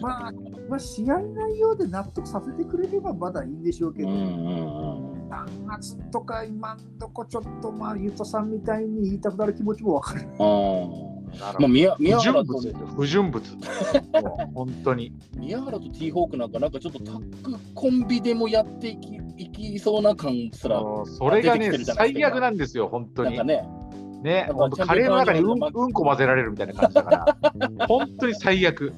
[0.00, 0.32] まあ
[0.70, 10.26] まあ、試合内容で納得させてくれればまだいいんでしょうけど、うんうんうん3月とか今んとこちょっとまあ、ゆとさんみたいに言いたくなる気持ちもわかる。
[10.40, 11.10] あー
[11.60, 13.44] まあ宮宮不純原と不純物。
[14.52, 15.12] 本当に。
[15.36, 23.52] 宮原と T ホークなんかなんかちょっとタッグコンビでもやっていきいきそうな感すらそれがね最悪なんですよ、本当になんか。
[23.52, 23.64] ね
[24.22, 28.92] ね、カレーの中にうんうんこ混ぜられるみたいな感じだから、本当に最悪。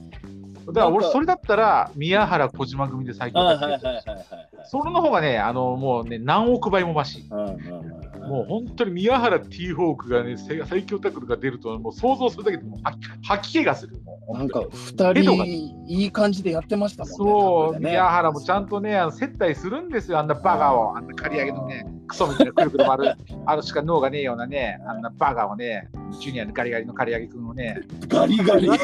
[0.67, 4.27] だから俺、それだったら、宮原、小島組で最強はいだはいはいはいはい。
[4.65, 7.25] それの方がね、あのもうね、何億倍もまし。
[7.31, 12.81] もう本当に宮原 T ホークがね、最最強タックルが出ると、もう想像するだけでもう
[13.23, 13.97] 吐き気がする。
[14.29, 14.71] なんか本
[15.15, 17.17] 二ヘドが人いい感じでやってましたもんね。
[17.17, 17.91] そう、ね。
[17.91, 23.17] 宮原もちゃんとね、あの接待するんですよ、あんなバカを、あんな刈り上げのね、クソみたいなくるくる回る、
[23.47, 25.89] あのしか脳がねえようなね、あんなバカをね、
[26.21, 28.71] ジュニアのガリガリの刈り上げ君をね、ガリガリ。
[28.71, 28.77] ね、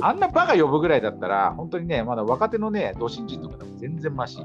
[0.00, 4.38] あんなバカ呼ぶぐらいだったら、本当にね、まだ若手のね、同心人とかでも全然マシ。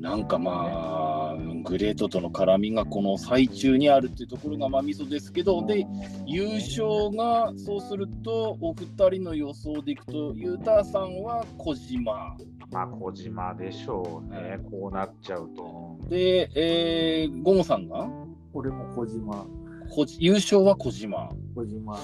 [0.00, 5.86] なんかまあ、グレートとの絡みがこの最中にあるっていうところがまあミソですけど、で、
[6.26, 8.86] 優勝がそうすると、お二
[9.16, 12.36] 人の予想でいくと、ユータさんは小島。
[12.70, 15.98] まあ、小島でしょうね、こうなっちゃうと。
[16.08, 18.08] で、えー、ゴモさんが？
[18.54, 19.46] 俺も小島、
[19.94, 21.28] こじ優勝は小島。
[21.54, 21.98] 小島。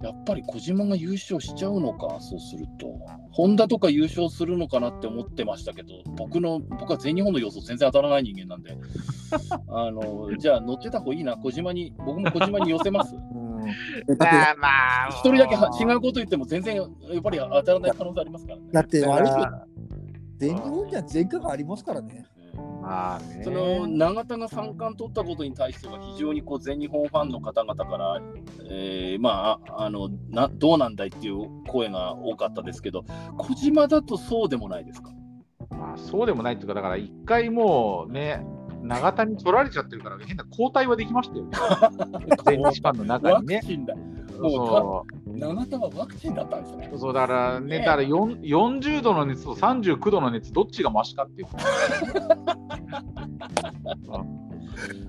[0.00, 2.86] やっぱり小島が優勝しちゃうのか、そうすると。
[3.32, 8.76] ホンダとか優勝するのかなって思ってましたけど、僕の、僕は全日本の予想全然当たらない人間なんで、
[9.68, 13.14] あの、じゃあ乗ってた方がいいな、小島に、僕も小島に寄せます。
[13.18, 14.68] うん、まあま
[15.06, 18.64] あ、一人だけは違うこと言っても全然やっぱり当たらない可能性ありますからね。
[18.72, 19.28] だって、あれ
[20.38, 22.24] 全日本には前科がありますからね。
[22.84, 23.42] あね。
[23.44, 28.20] その永田が三冠取ったことに対しては非常にこう全日本ファンの方々から、
[28.70, 33.04] えーまああのなどうなんだいっていう声が多かったですけど
[33.38, 35.10] 小島だとそうでもないですか？
[35.70, 38.44] まあ、そうでもないっていうか、だから一回もうね、
[38.82, 41.50] 永田に取られちゃってるから、変な交代はできましたよね。
[42.44, 43.60] 全日ファンの中ワにね。
[44.38, 46.90] もうそ永田はワクチンだったんですね。
[46.92, 51.48] うそうだからね、ねだから4 40度の熱と39度の熱、どっちがマシかっていう。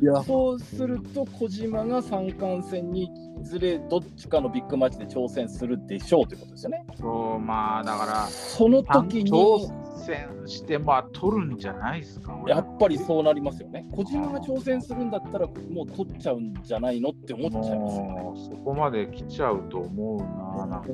[0.01, 3.09] い や、そうすると小島が三冠戦にい
[3.43, 6.85] ずれどっちかのビッグマッチで挑戦するでしょうということですよね。
[6.95, 12.37] そうまあだから、その時に挑戦して、まあ、取るんじゃないですか。
[12.47, 13.85] やっぱりそうなりますよね。
[13.91, 18.31] 小島が挑戦するんだったら、もう取っちゃうんじゃないのって思っちゃいますよね。
[18.35, 20.17] そこまで来ちゃうと思う
[20.57, 20.89] な、なんか。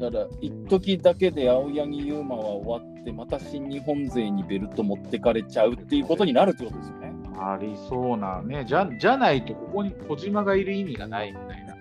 [0.00, 7.12] だから、一時だけで青柳優馬は終わって、また新日本勢にベルト持ってかれちゃうっていうことになるってことですよね。
[7.38, 8.64] ありそうなね。
[8.66, 11.74] じゃじゃないと、ここに小島がいる意味がないみたいな。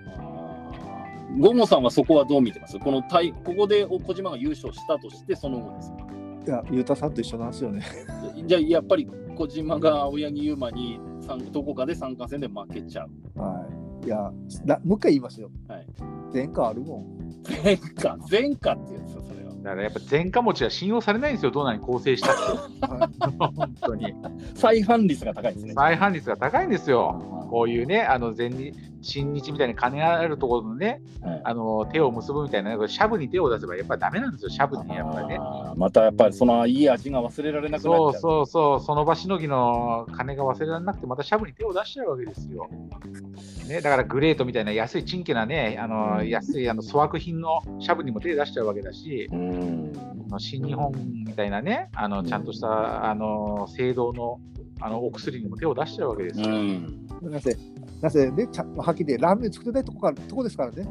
[1.39, 2.78] ゴモさんはそこはどう見てます？
[2.78, 5.91] この対ここで小島が優勝したとして、その後です。
[6.45, 7.83] いや、ゆうたさんと一緒なんですよね。
[8.45, 13.39] じゃあ、やっぱり小島が青柳優馬に三どこかで三冠戦で負けちゃう。
[13.39, 13.65] は
[14.03, 14.07] い。
[14.07, 14.31] いや、
[14.65, 15.49] なもう一回言いますよ。
[15.67, 15.87] はい
[16.33, 17.05] 前科あるもん。
[17.63, 19.53] 前科、前科ってやつですよ、それは。
[19.53, 22.87] だからやっぱ前科持ちは信用されないんですよ、どうなに構成したって。
[23.37, 24.13] 本当に。
[24.55, 25.73] 再犯率が高いですね。
[25.73, 27.47] 再犯率が高いんですよ。
[27.49, 28.73] こういうね、あの前日、
[29.04, 35.39] 新日みたいに金あるところのね、はいあの手を結ぶみたいな、シャブに手を出せばやっぱダメなんですよ、シャブにやっぱりね。
[35.76, 42.70] またやっぱりそのいい味が忘れられなくなっちゃそううそうそう、その場しのぎの金が忘れられなくて、またシャブに手を出しちゃうわけですよ。
[43.68, 49.91] ね、だからグレートみたいな安いチンケなね、あの安いあの粗悪品のシャブにも手出しちゃうわけだし、うん
[50.28, 50.91] あの新日本
[51.26, 54.39] みたいなね、あのちゃんとしたあの聖堂の
[54.80, 56.47] あのお薬にも手を出しちゃうわけですよ。
[56.47, 57.08] うん
[58.04, 60.86] なぜ、ね、ちゃんはっきりラーメン作ってないとこからとこですからね。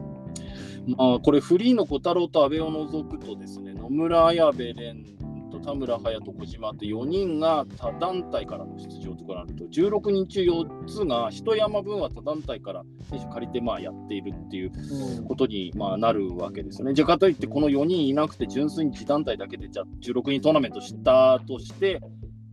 [0.86, 5.04] まあ、これフリーの小太郎と阿部を除くとですね野村綾部蓮
[5.52, 14.72] と田村隼人小島って4人が他団体からの出場となると16人中4つが一山分は他団体から選手借りてまあやっているっていう
[15.28, 16.94] ことにまあなるわけですよね。
[16.94, 22.00] じゃあかといってこの4人いなくて純粋に自団体だけでじゃあ16人トーナメントしたとして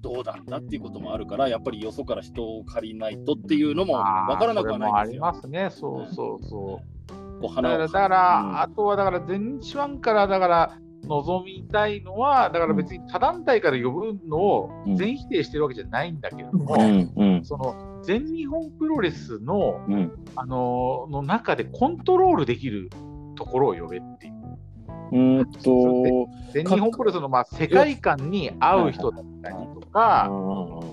[0.01, 5.25] どうなんだっていうこともあるからやっぱりよそから人を借りないとっていうのも分からなくはないんですよ。
[5.25, 7.43] ありますね、そうそうそう。
[7.43, 10.77] だから、だからうんあとはだから全日ワンからだから
[11.07, 22.89] 望みたいのは、だから別に他団体から呼ぶのを全否定してるわけじゃないんだけれども、うんうんその全日本プロレスの、うんあのの中でコントロールできる
[23.35, 24.38] ところを呼べっていう。
[25.11, 30.25] うーんと全日本プロレスのまあ世界観に合う人だったりとか、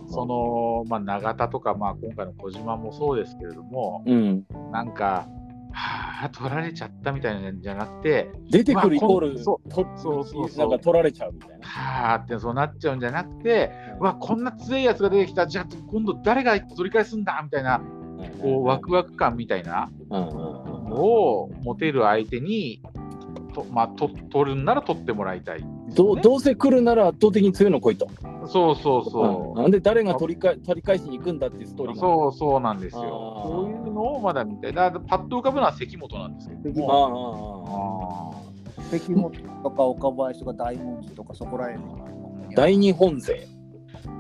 [0.09, 5.27] その、まあ、永田とか、まあ、今回の小島もそうですけれども、うん、なんか、
[5.73, 10.69] はあ、取られちゃったみたいなんじゃなくて、出てくるイコール、まあそとそうそうそう。
[10.71, 11.67] なんか取られちゃうみたいな。
[11.67, 17.83] はあってそうなっちゃうんじゃなくて、うわ、こんな強いやつが出てきた、じゃあ今度誰が取り返すんだみたいな、
[18.41, 22.81] こうワクワク感みたいなうんうんうんのを持てる相手に、
[23.57, 28.09] とまあ、と取るんなら取ってもらいたい、どうどうせ来るなら圧倒的に強いの来いと。
[28.47, 29.59] そうそうそう。
[29.59, 32.01] うんなんで誰が取りか取り返しに行くんだっていうストーリーが。
[32.01, 33.01] そうそうなんですよ。
[33.03, 34.75] そういうのをまだ見たい。
[34.75, 36.83] だパッと浮かぶのは関本なんですけど関。
[36.83, 38.47] 本ああ
[38.91, 39.33] 関本
[39.63, 42.07] とか岡林とか大文字とかそこらへんの
[42.51, 43.49] あ大日本勢。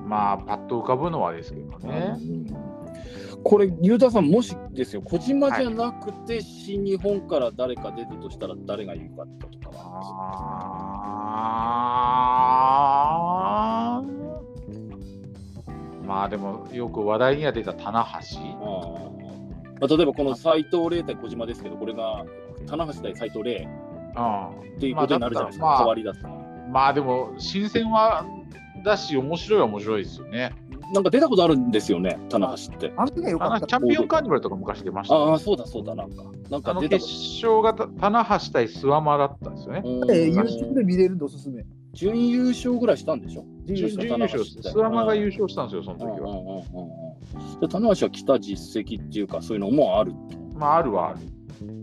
[0.06, 2.16] まあ、パッと浮かぶのはですけどね。
[3.48, 9.86] これ、ゆうたさん、もしですよ、小島じゃなくて、新日本から誰か出るとしたら、誰がいいかったとかは
[16.04, 18.40] まあでも、よく話題には出た棚橋。
[19.78, 22.24] まあ、例えばこの斎藤麗対小島ですけど、これが
[22.66, 23.68] 棚橋対斎藤麗、
[24.16, 28.26] うんっていうことになるじゃないですか、まあ変わりだすとまあでも、新鮮は
[28.86, 30.52] だし、面白いは面白いですよね。
[30.94, 32.92] なんか出たことあるんですよね、棚橋って。
[32.96, 33.66] あの時はよかった。
[33.66, 36.22] チャンピオンカーニバルとか昔出ました、ああ、そうだそうだ、なんか。
[36.48, 37.08] なんか出た決
[37.42, 39.82] 勝がた棚橋対諏訪間だったんですよね。
[39.84, 41.64] うんえー、YouTube で見れるんでおすすめ。
[41.92, 43.44] 準優勝ぐらいしたんでしょ？
[43.64, 47.60] 準優勝準優勝、諏訪間が優勝したんですよ、その時は。
[47.60, 50.18] で棚橋は来た実績っていうか、そういうのもあると。
[50.56, 51.20] まあ、あるはある。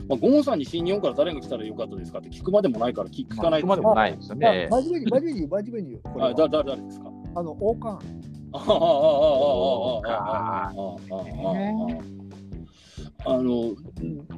[0.07, 4.67] まあ、ゴンさんに新日本から誰が来たらよかったですかって聞くまでもないから聞聞かないそこまでもないですよまあね。
[4.69, 6.01] 真面目に、真面目に言う、真面目に言う。
[6.03, 8.07] これはあだ誰誰ですかあの、王冠。
[8.53, 12.23] ああああああああああああ
[13.25, 13.73] あの、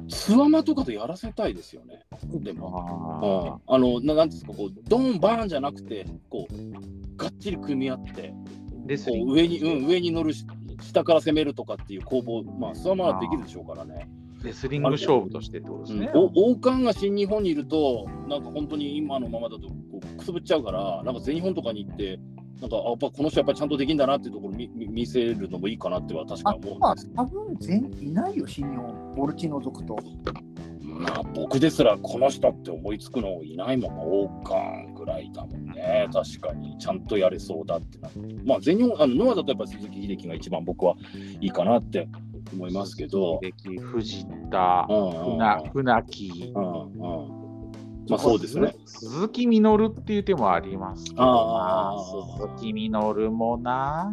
[0.08, 2.04] つわまとかでやらせたいですよね。
[2.40, 3.60] でも。
[3.66, 10.46] ああのななんですかこうドンバーンじゃなくてこうがっちり組み合ってーレスリングこう上に、うん、上に乗るし
[10.80, 14.08] 下から攻めるとかっていう攻防まあスワマはできるでしょうからね。
[14.46, 16.10] レスリング勝負としてってことですね。
[16.14, 22.18] お王冠が新日本にいるとなんか本当に今のままだとこうくすぶっちゃうからなんか全日本とかに行って
[22.60, 29.14] なんかあやっぱこの人やっぱりちゃんとできるんだなっていうところを見見見せるのもいいかなっては確か思うんまあです、多分全員いないよ、新日本。
[29.16, 29.96] ボルチ除くと。
[30.80, 33.96] まあ、僕ですらこの人って思いつくのいないもん。
[33.96, 40.94] な、王冠ぐらいだもんね、確かに、ちゃんとやれそうだってなって、まあ、全日本、あのノアだとやっぱ鈴木秀樹が一番僕は
[41.40, 42.08] いいかなって
[42.52, 43.40] 思いますけど、
[43.92, 46.52] 藤田船船木、
[48.08, 48.74] まあそうですね。
[48.86, 51.96] 鈴鈴木みのるっていう手もありますけど、あ
[52.56, 54.10] 鈴木みのるもな。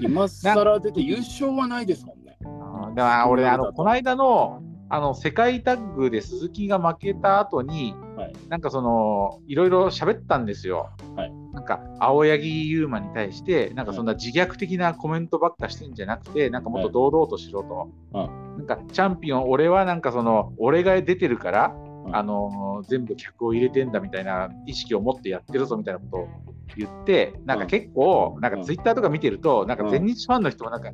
[0.00, 2.36] 今更出て優勝はないですもんね。
[2.44, 8.32] あーだから俺、あの、この間の、あの、世界タッグで鈴木が負けた後に、はい。
[8.48, 10.90] なんかその、いろいろ喋ったんですよ。
[11.16, 17.88] はいなんか、青柳優馬に対して、なんかそんな自虐的なコメントばっかしてんじゃなくて、なんかもっと堂々としろと。
[18.12, 21.74] はなんか、チャンピオン、俺はなんかその、俺が出てるから、
[22.06, 26.28] うんあのー全部客を入れてんだみたいな意識を持ってやってるぞみたいなことを
[26.76, 30.90] 言って、なんか結構、なんかツイッターとか見てると、なんか全日ファンの人はなんか、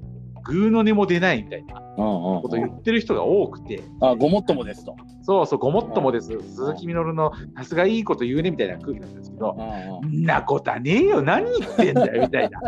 [0.51, 4.96] グーの音も出ないみたいなことを言ってる人が多くて、あごもっともですと。
[5.22, 9.57] そうそう、ごもっともです、鈴木みのるのさすがいいこと言うねみたいな空気なんですけど、
[10.05, 12.61] んなことはねえよ、何言ってんだよみたいな。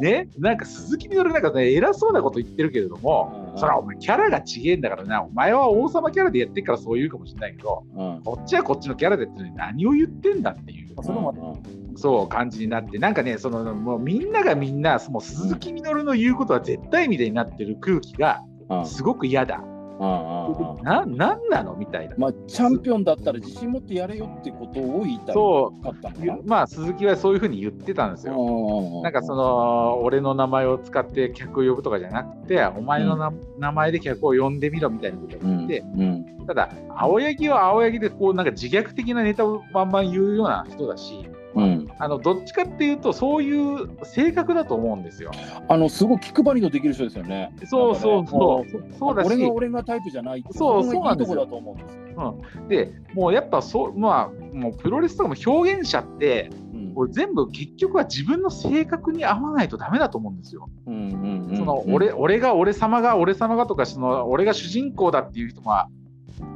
[0.00, 8.22] ね、なんか鈴木みのるなんかね、偉そうなこと言ってるけれども、それはお前キャラが違えんだからな、お前は王様キャラでやってるからそう言うかもしれないけど、うん。
[8.24, 10.90] こっちはこっちのキャラでってのに何を言ってんだっていう。
[11.02, 11.60] それも
[12.00, 18.86] そう感じになって、なんかね、そのもうみんながみんな、もう鈴木みのるの言うことは絶対みたいになってる空気がうん。
[18.86, 19.60] すごく嫌だ。
[20.00, 20.82] うんうんうん。
[20.82, 22.14] ななんなのみたいな。
[22.16, 28.34] まあ、チャンピオンだったら自信持ってやれよってことを言いたいそう、まあ鈴木はそういうふうに言ってたんですよ。
[28.34, 45.30] うんなんかその俺の名前を使って客を呼ぶとかじゃなくて、お前のな、名前で客を呼んでみろみたいなこと言って、うんただ、青柳は青柳でこうなんか自虐的なネタをバンバン言うような人だし、うん、あのどっちかっていうと、そういう性格だと思うんですよ。
[45.68, 47.54] あのすごい気配りのできる人ですよね。
[47.66, 48.74] そうそうそう。
[48.74, 52.44] ねそうだし俺が俺がタイプじゃないってそうそうなんですよいいとこだと思うんですよ。
[52.68, 56.80] で、もうやっぱそう、まあ、もうプロレスとかも表現者って、うん
[57.10, 60.68] 全部結局は自分の性格に合わないとダメだと思うんですよ。
[60.86, 65.88] うんうんうんその俺俺が俺様が俺様がとかその俺が主人公だっていう人は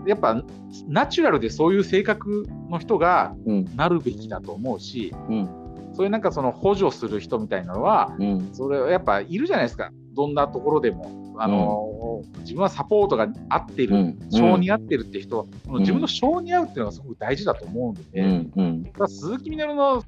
[0.07, 0.43] やっぱ
[0.89, 3.77] ナチュラルでそういう性格の人がうん。
[3.77, 5.49] なるべきだと思うし、うん。
[5.95, 8.49] そういうなんかその補助する人みたいなのはうん。
[8.53, 9.91] それやっぱいるじゃないですか。
[10.15, 11.25] どんなところでも。
[11.37, 14.19] あの自分はサポートが合ってる、うん。
[14.31, 18.53] 性に合ってるって人は、その自分の性に合うっていうのがすごく大事だと思うので、うん。
[18.55, 18.83] うん。
[18.85, 20.05] だから鈴木みのるの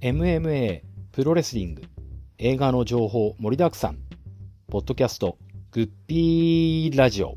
[0.00, 1.82] MMA プロレスリング
[2.38, 3.98] 映画の情報盛りだくさん
[4.68, 5.38] ポッドキャスト
[5.70, 7.36] グッピーラジオ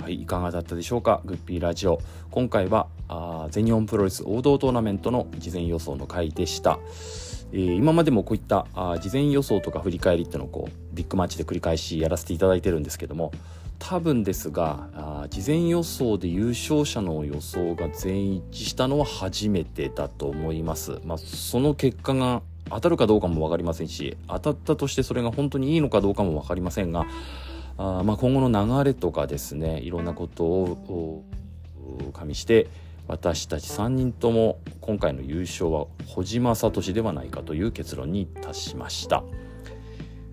[0.00, 1.98] はい、いかがだったでしょうか、グッピーラジオ。
[2.30, 6.78] 今回はあ全日本プロレス王道トーナメントの事前予想の回でした。
[7.52, 13.32] えー今までもこういったあ事前予想とか振り返りってのをこうビッグマッチで繰り返しやらせていただいてるんですけども
[13.80, 21.00] 多分ですがあ事前予想で優勝者の予想が全員一致したのは初めてだと思います。
[21.04, 27.06] まあ、その結果が当たるかどうかも分かりませんし当たったとしてそれが本当にいいのかどうかも分かりませんが
[27.78, 31.24] あまあ今後の流れとかですねいろんなことを
[32.12, 32.68] 加味して
[33.08, 39.24] 私たち3人とも今回の優勝は小島聡ではないかという結論に達しました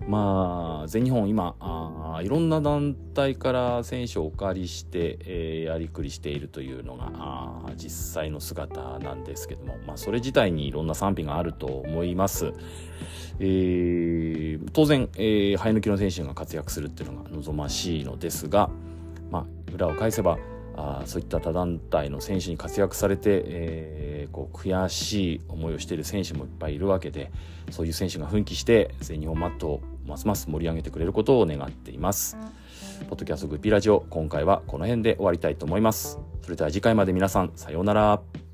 [0.08, 12.54] まあ全日本今あいろんな団体から選手をお借りして、えーやりくりしているというのがあ実際の姿なんですけども、まあ、それ自体にいろんな賛否があると思います。
[13.38, 18.70] えー当然、えー生え抜きの選手が活躍するっていうのが望ましいのですが、
[19.30, 19.44] まあ、
[19.74, 20.38] 裏を返せば
[20.78, 27.30] あそういった他団体の選手に活躍されて、えーこう悔しい思いをしている選手もいっぱいいるわけで
[27.70, 32.36] そういう選手が奮起して全日本マットをますます盛り上げてくれることを願っています。
[33.10, 36.18] ポッドキャストグッピーラジオ今回はこの辺で終わりたいと思います。
[36.42, 38.47] それでは次回まで皆さんさようなら。